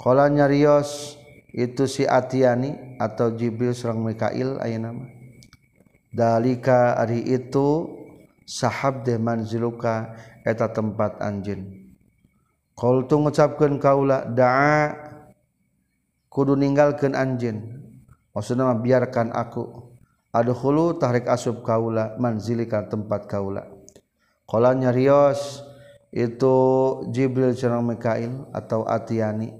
[0.00, 1.20] Qala nyarios
[1.52, 5.04] itu si Atiani atau Jibril serang Mikail aya nama.
[6.10, 8.00] Dalika ari itu
[8.48, 11.92] sahab de manziluka eta tempat anjeun.
[12.74, 14.96] Qultu ngucapkeun kaula da'a
[16.32, 17.60] kudu ninggalkeun anjeun.
[18.32, 19.89] Maksudna biarkan aku
[20.30, 23.66] adkhulu tahrik asub kaula manzilika tempat kaula.
[24.46, 25.62] Qala nyarios
[26.10, 26.56] itu
[27.14, 29.54] Jibril sareng Mikail atau Atiani.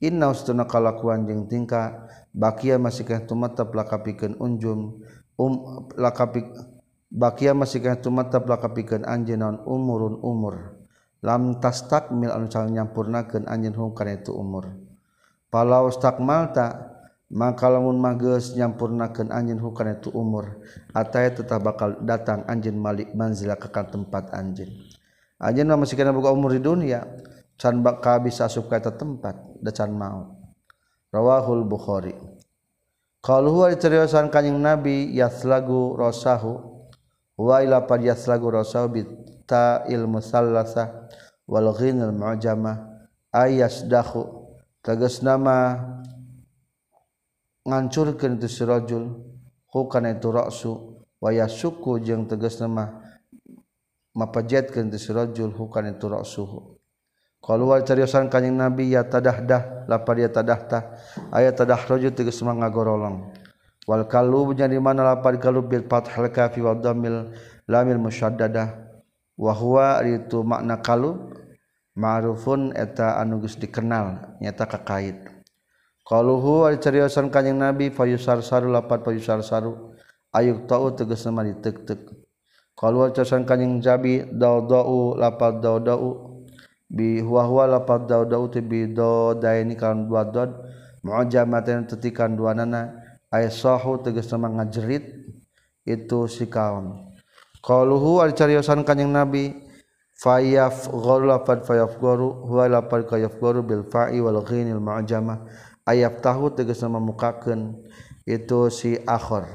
[0.00, 5.02] Inna ustuna kalakuan jeung tingkah bakia masih kah tumatap lakapikeun unjum
[5.36, 5.52] um
[5.98, 6.46] lakapik
[7.10, 10.78] bakia masih kah tumatap lakapikeun anjeun umurun umur.
[11.20, 14.72] Lam tastakmil anu cal nyampurnakeun anjeun hum kana itu umur.
[15.52, 16.96] Palau stakmalta
[17.30, 20.60] maka lamun mages nyampurnakan anjin hukan itu umur
[20.90, 24.68] ataya tetap bakal datang anjin malik manzila ke tempat anjin
[25.38, 27.06] anjin mah masih kena buka umur di dunia
[27.60, 30.32] can bakal bisa asup ke tempat da can maut.
[31.12, 32.16] Rawahul bukhari.
[33.20, 36.80] Kalau huwa diceriosan kanjing nabi yaslagu rosahu.
[37.36, 41.08] Wa ila pad yaslagu rosahu bita ilmu salasa
[41.44, 44.48] wal ghinil mu'jamah ayasdahu.
[44.80, 45.76] Tegas nama
[47.70, 49.22] ngancurkan itu sirajul
[49.70, 52.98] hukana itu raksu waya suku jeung tegas nama
[54.18, 56.80] mapajetkeun itu sirajul hukana itu raksuhu
[57.40, 61.00] kalau wal cariosan kanjing nabi ya tadahdah lapar ya tadahta?
[61.32, 63.32] Aya tadah rajul tegas mah ngagorolong.
[63.88, 65.72] Wal kalub jadi mana lapar kalub?
[65.72, 67.32] Bil fathal kafi wa dhammil
[67.64, 68.76] lamil musyaddadah
[69.40, 71.32] wa huwa itu makna kalub?
[71.96, 75.39] Ma'rufun eta anu geus dikenal nyata kakait
[76.10, 79.94] Qaluhu ari cariosan kanjing Nabi fayusar saru lapat fayusar saru
[80.34, 82.02] ayuk tau tegas nama ditek-tek.
[82.74, 86.42] Qalu cariosan kanjing Jabi daudau lapat daudau.
[86.90, 90.50] Bi huwa huwa lapat daudau te bi do daini kan dua dod
[91.06, 92.90] mu'jamatan tetikan dua nana.
[93.30, 95.06] Ay sahu tegas nama ngajerit.
[95.86, 97.14] Itu si kaum.
[97.62, 99.54] Qaluhu ari cariosan kanjing Nabi
[100.18, 102.50] fayaf gharu lapat fayaf gharu.
[102.50, 107.74] Huwa lapat kayaf gharu bil fa'i wal ghinil mu'jamah ayab tahu teges memukakan
[108.22, 109.46] itu si akhor.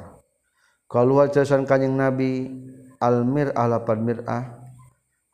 [0.91, 2.51] Keluar cesan kanyang nabi
[2.99, 4.43] almir ah alapan mir'ah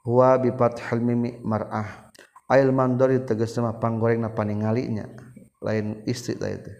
[0.05, 2.13] huwa bipat halmimi mar'ah.
[2.51, 5.09] Ail mandori teges nama panggoreng na paningalinya
[5.63, 6.71] lain istri lah itu.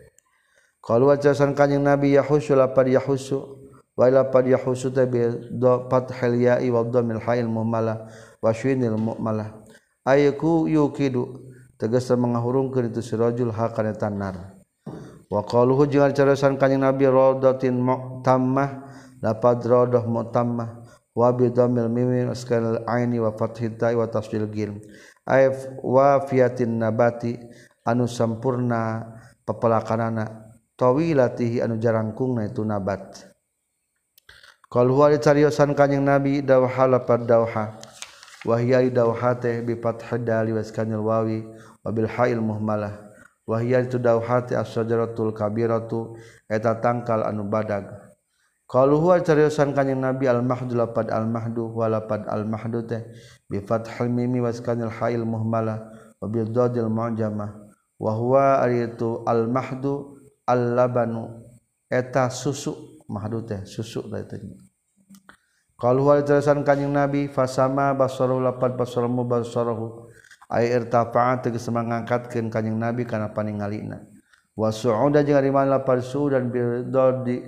[0.82, 3.62] Keluar cesan kanyang nabi yahusu lapan yahusu
[3.98, 5.20] wa lapan yahusu tabi
[5.52, 8.08] do fathil ya'i wa dhammil ha'il mu'mala
[8.40, 9.62] wa syinil mu'mala
[10.08, 11.51] ayku yukidu
[11.82, 14.62] tegesa mengahurungkeun itu si rajul ha kana tanar
[15.34, 18.86] wa qaluhu jeung carasan kanjing nabi radatin mu'tammah
[19.26, 24.48] lapad radah mu'tammah wa bi dhammil mim askan al aini wa fathit ta wa tasdil
[24.48, 24.80] gil.
[25.28, 27.38] Ayf wa fiatin nabati
[27.86, 29.06] anu sampurna
[29.46, 33.30] pepelakanana tawilatihi anu jarangkungna itu nabat.
[34.72, 37.76] Kalau huwa dicariosan kanjing nabi dawha lapad dawha
[38.48, 41.44] wa hiya dawha teh bi fathid dali wa askanil wawi
[41.86, 43.12] wabil hail muhmalah.
[43.46, 46.16] Wahia itu dauhati as-sajaratul kabiratu
[46.46, 47.90] eta tangkal anu badag.
[48.70, 53.04] Kalau huwa cariusan kanjeng nabi al-mahdu lapad al-mahdu walapad al-mahdu teh.
[53.52, 55.92] Bi fathil mimi waskanil hail muhmalah
[56.24, 57.52] wabil dodil mu'jamah.
[58.00, 61.44] Wa huwa aritu al-mahdu al-labanu
[61.92, 64.24] eta susu mahdu teh susu da
[65.82, 70.11] kalau huwa cariusan kanjeng nabi fasama basarul lapad basaramu basarahu.
[70.52, 74.04] air tafa'at tegas mengangkatkan kanjing nabi karena paningalina.
[74.52, 77.40] Wa su'uda jeung ari mana palsu dan bidodi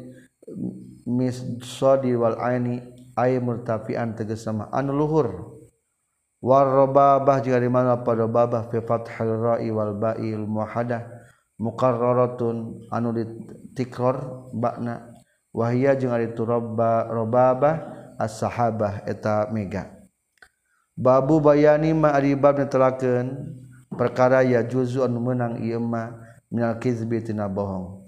[1.03, 2.79] misodi wal aini
[3.19, 5.59] ay murtafian tegas sama anu luhur.
[6.39, 11.07] War robabah jeung ari mana pada babah fi fathil ra'i wal ba'il muhadah
[11.59, 15.11] muqarraratun anu ditikror bakna
[15.55, 17.75] wahia jeung ari turabba robabah
[18.19, 20.02] as-sahabah eta mega.
[20.93, 23.49] Babu bayani ma'ribab netelakeun
[23.97, 26.21] perkara ya juzu anu menang ieu mah
[26.53, 28.05] minal kizbi tina bohong.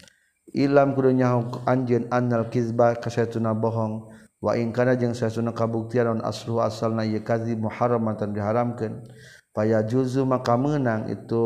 [0.54, 6.62] Ilam kudu nyaho anjeun annal kizba kasaytuna bohong wa in kana jeung sasuna kabuktian aslu
[6.62, 9.02] asalna ieu kadzib muharramatan diharamkeun.
[9.50, 11.42] Paya juzu maka menang itu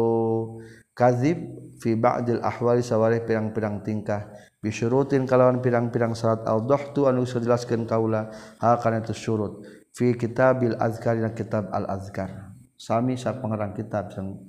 [0.92, 1.40] kadzib
[1.80, 4.28] fi ba'dil ahwali sawareh pirang-pirang tingkah
[4.60, 8.28] bisyurutin kalawan pirang-pirang syarat al-dohtu anu dijelaskeun kaula
[8.60, 9.64] hal kana itu syurut.
[9.96, 14.40] fi kitabil azkar dina kitab al azkar sami sa pengarang kitab sang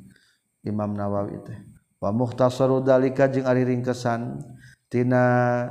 [0.62, 1.58] Imam Nawawi teh.
[2.00, 4.40] Wa mukhtasaru dalika jeung ari ringkesan
[4.86, 5.66] tina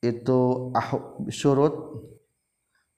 [0.00, 1.74] itu ah, surut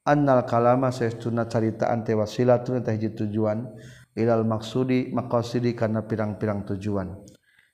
[0.03, 3.67] annal kalama saestuna caritaan teh wasilatun teh hiji tujuan
[4.15, 7.17] ilal maksudi maqasidi kana pirang-pirang tujuan.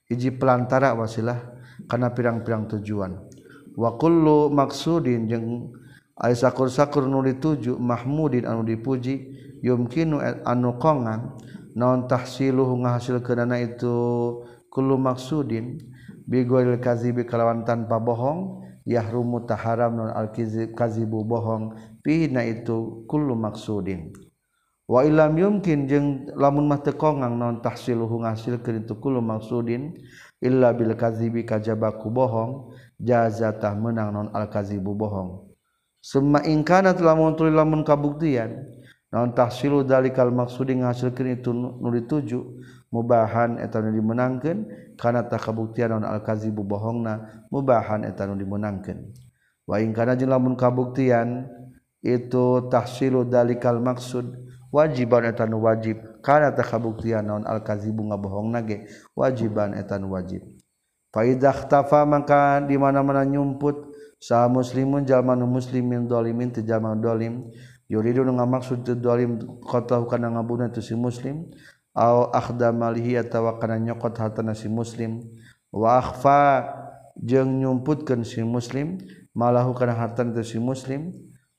[0.10, 1.38] Hiji pelantara wasilah
[1.90, 3.18] kana pirang-pirang tujuan.
[3.74, 5.74] Wa kullu maqsudin jeung
[6.20, 9.34] ay sakur-sakur nu dituju mahmudin anu dipuji
[9.66, 11.34] yumkinu anu kongan
[11.74, 13.96] naon tahsiluhu ngahasilkeunana itu
[14.70, 15.82] kullu maksudin
[16.30, 20.30] bigoil kazibi kalawan tanpa bohong yahrumu taharam non al
[20.76, 24.12] kazibu bohong pihina itu kullu maksudin.
[24.84, 29.96] Wa ilam yumkin jeung lamun mah teu kongang naon tahsiluhu ngahasilkeun itu kullu maksudin
[30.44, 35.53] illa bil kazibi kajaba ku bohong jazatah menang non al kazibu bohong.
[36.04, 38.60] Sema ingkana lamun tuli lamun kabuktian
[39.08, 42.60] naon tahsilu dalikal maksudi ngahasilkeun itu nu dituju
[42.92, 44.68] mubahan eta nu dimenangkeun
[45.00, 49.16] kana tak kabuktian naon al kadzibu bohongna mubahan eta nu dimenangkeun.
[49.64, 51.48] Wa ingkana jeung lamun kabuktian
[52.04, 54.28] itu tahsilu dalikal maksud
[54.76, 60.44] wajiban etan wajib karena tak kabuktian naon al kazibu ngabohong nage wajiban etan wajib.
[61.16, 63.93] Faidah tafa maka di mana mana nyumput
[64.24, 67.52] sah muslimun jalmanu muslimin dolimin teu jalma dolim
[67.92, 69.36] yuridu nu ngamaksud teu dolim
[69.72, 71.52] qatahu kana ngabuna tu si muslim
[71.94, 75.22] aw akhda malihi atawa kana nyokot hartana si muslim.
[75.74, 76.70] Wa akhfa
[77.18, 78.98] jeung nyumputkeun si muslim
[79.34, 81.14] malahu kana hartana tu si muslim.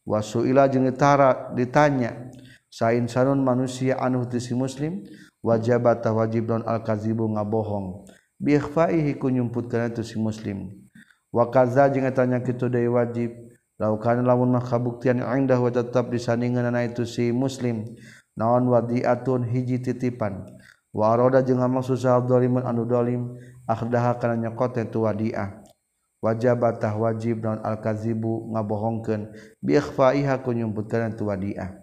[0.05, 2.31] Wa suila jeung ditara ditanya
[2.69, 5.07] sa insanun manusia anu tu si muslim
[5.41, 8.05] wajabata wajib non al kazibu ngabohong.
[8.39, 10.84] Bi ikhfaihi kunyumputkeun tu si muslim.
[11.35, 13.35] wakaza jeung tanya kitu deui wajib.
[13.74, 17.91] Laukan lamun mah kabuktian indah wa tetap disandinganna itu si muslim.
[18.39, 20.47] Naon wadiatun hiji titipan.
[20.95, 23.35] Wa arada jeung maksud sahab dzalimun anu dzalim
[23.66, 25.59] akhdaha kana nyokot tu wadiah.
[26.22, 29.35] Wajabatah wajib naon al kazibu ngabohongkeun.
[29.59, 31.74] Bi ikhfaiha ku nyumputkeun tu wadiah.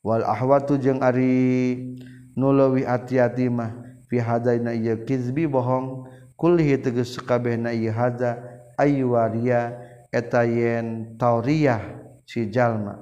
[0.00, 1.92] Wal ahwatu jeung ari
[2.32, 3.84] nulawi hati-hati mah.
[4.08, 6.08] Fi hadaina ieu kizbi bohong.
[6.40, 8.53] Kullihi tegas kabehna ieu hada.
[8.78, 9.74] aywaria
[10.14, 11.82] eta yen tauriyah
[12.22, 12.94] si jalma.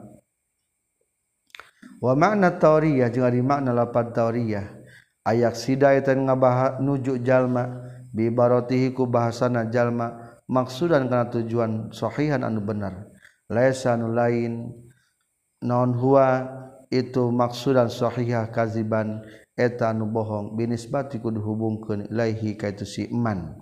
[2.03, 4.66] Wa makna tauriyah jeung ari makna lapat tauriyah.
[5.23, 7.70] Ayak sida eta ngabaha nuju jalma
[8.11, 13.07] bi baratihi ku bahasana jalma maksudan kana tujuan sahihan anu bener
[13.47, 14.75] laisa anu lain
[15.62, 16.43] non huwa
[16.91, 19.23] itu maksudan sahihah kaziban
[19.55, 20.59] eta anu bohong.
[20.59, 23.62] Binisbati kudu hubungkeun ilaihi ka itu si iman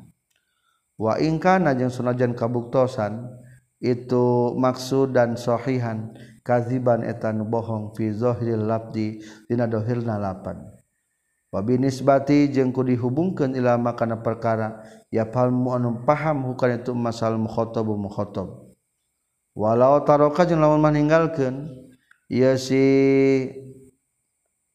[1.01, 3.33] wa waingkana jeung sunajan kabuktosan
[3.81, 6.13] itu maksud dan shohihan
[6.45, 10.61] kaziban etan bohong fi fizohil labdi dina dohirna lapan.
[11.51, 17.91] Wabinisbati jeung ku dihubungkeun ila makana perkara ya palmu anu paham hukan itu masal mukhatab
[17.91, 18.71] mukhatab
[19.59, 21.67] walau taroka jeung lamun maninggalkeun
[22.31, 22.87] ieu si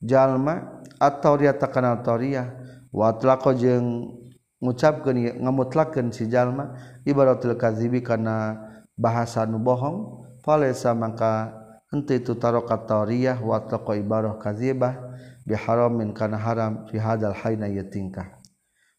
[0.03, 2.51] jalma atau dia takana toriyah
[2.91, 4.19] wa tlaqa jeung
[4.63, 8.55] ngucapkan ngamutlaken si jalma ibaratul kadzibi kana
[8.95, 11.51] bahasa nu bohong falaysa mangka
[11.91, 17.85] henteu itu tarokat tariyah wa taqa ibarah kadzibah biharamin kana haram fi hadzal hayna ye
[17.85, 18.41] tingkah.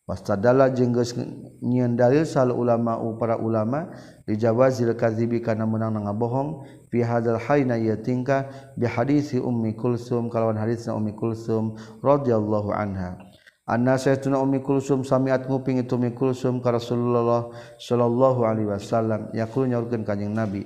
[0.06, 1.18] Wastadalla jeung geus
[1.58, 3.90] nyieun dalil sal ulama para ulama
[4.22, 6.62] di jawazil kadzibi kana meunang ngabohong
[6.94, 8.46] fi hadzal hayna ye tingkah
[8.78, 11.74] bi hadisi ummi kulsum kalawan hadisna ummi kulsum
[12.06, 13.18] radhiyallahu anha.
[13.66, 17.50] Anna sayyiduna ummi kulsum samiat nguping itu ummi kulsum ka Rasulullah
[17.82, 19.34] sallallahu alaihi wasallam.
[19.34, 20.62] Yaqul nyaurkeun kanjing Nabi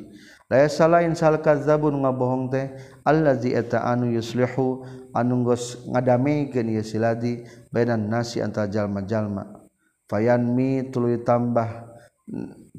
[0.51, 2.75] la salain sal kadzabun ngabohong teh
[3.07, 4.85] allazi eta anu yuslihu
[5.15, 9.49] anu geus ngadameikeun ieu siladi bainan nasi antara jalma-jalma.
[10.11, 11.89] Fayanmi tuluy tambah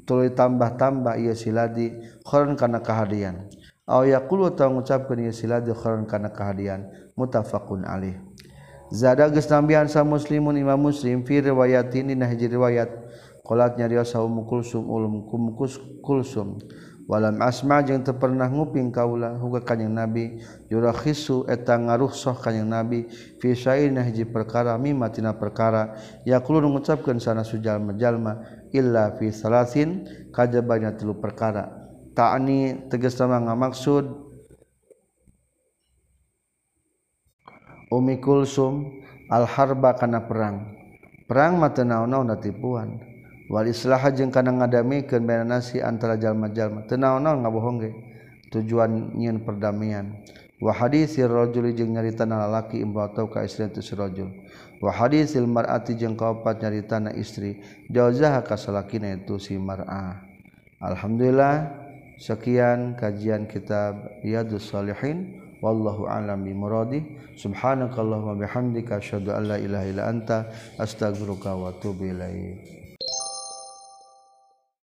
[0.04, 3.48] tuluy tambah-tambah ieu siladi khairan kana kahadian.
[3.90, 6.92] Aw yaqulu ta ngucapkeun ieu siladi khairan kana kahadian.
[7.18, 8.31] Muttafaqun alaih
[8.92, 12.92] zada geus nambihan sa muslimun imam muslim fi riwayatin dina hiji riwayat.
[13.42, 15.56] Qolat nyarios saum kulsum ulum kum
[16.04, 16.62] kulsum.
[17.10, 20.38] Walam asma jeung teu pernah nguping kaula huga kanjing nabi.
[20.70, 23.10] Yurakhisu eta ngaruhsah kanjing nabi.
[23.42, 25.98] Fi syai'in hiji perkara mimma tina perkara.
[26.22, 31.82] Yaqulu ngucapkeun sana sujal majalma illa fi salasin kajabanya tilu perkara.
[32.14, 34.31] Ta'ni tegas sama ngamaksud
[37.92, 40.76] Umi Kulsum Al-harba kana perang.
[41.24, 43.00] Perang mata naon-naon tipuan.
[43.48, 46.84] Wal islaha jeung kana ngadamikeun bainanasi antara jalma-jalma.
[46.84, 47.90] Teu naon-naon ngabohong ge?
[48.52, 50.20] Tujuan nyieun perdamaian.
[50.60, 54.28] Wa hadisir rajul jeung nyaritana lalaki imratau ka istri tu rajul.
[54.84, 57.56] Wa hadisil mar'ati jeung kaopat nyaritana istri.
[57.88, 60.20] Jauzaha ka salakina itu si mar'ah
[60.84, 61.72] alhamdulillah
[62.20, 65.41] sekian kajian kitab riyadhus salihin.
[65.62, 67.00] wallahu alam bi muradi.
[67.38, 72.81] Subhanakallahumma bihamdika asyhadu an la ilaha illa anta astaghfiruka wa atubu ilaik.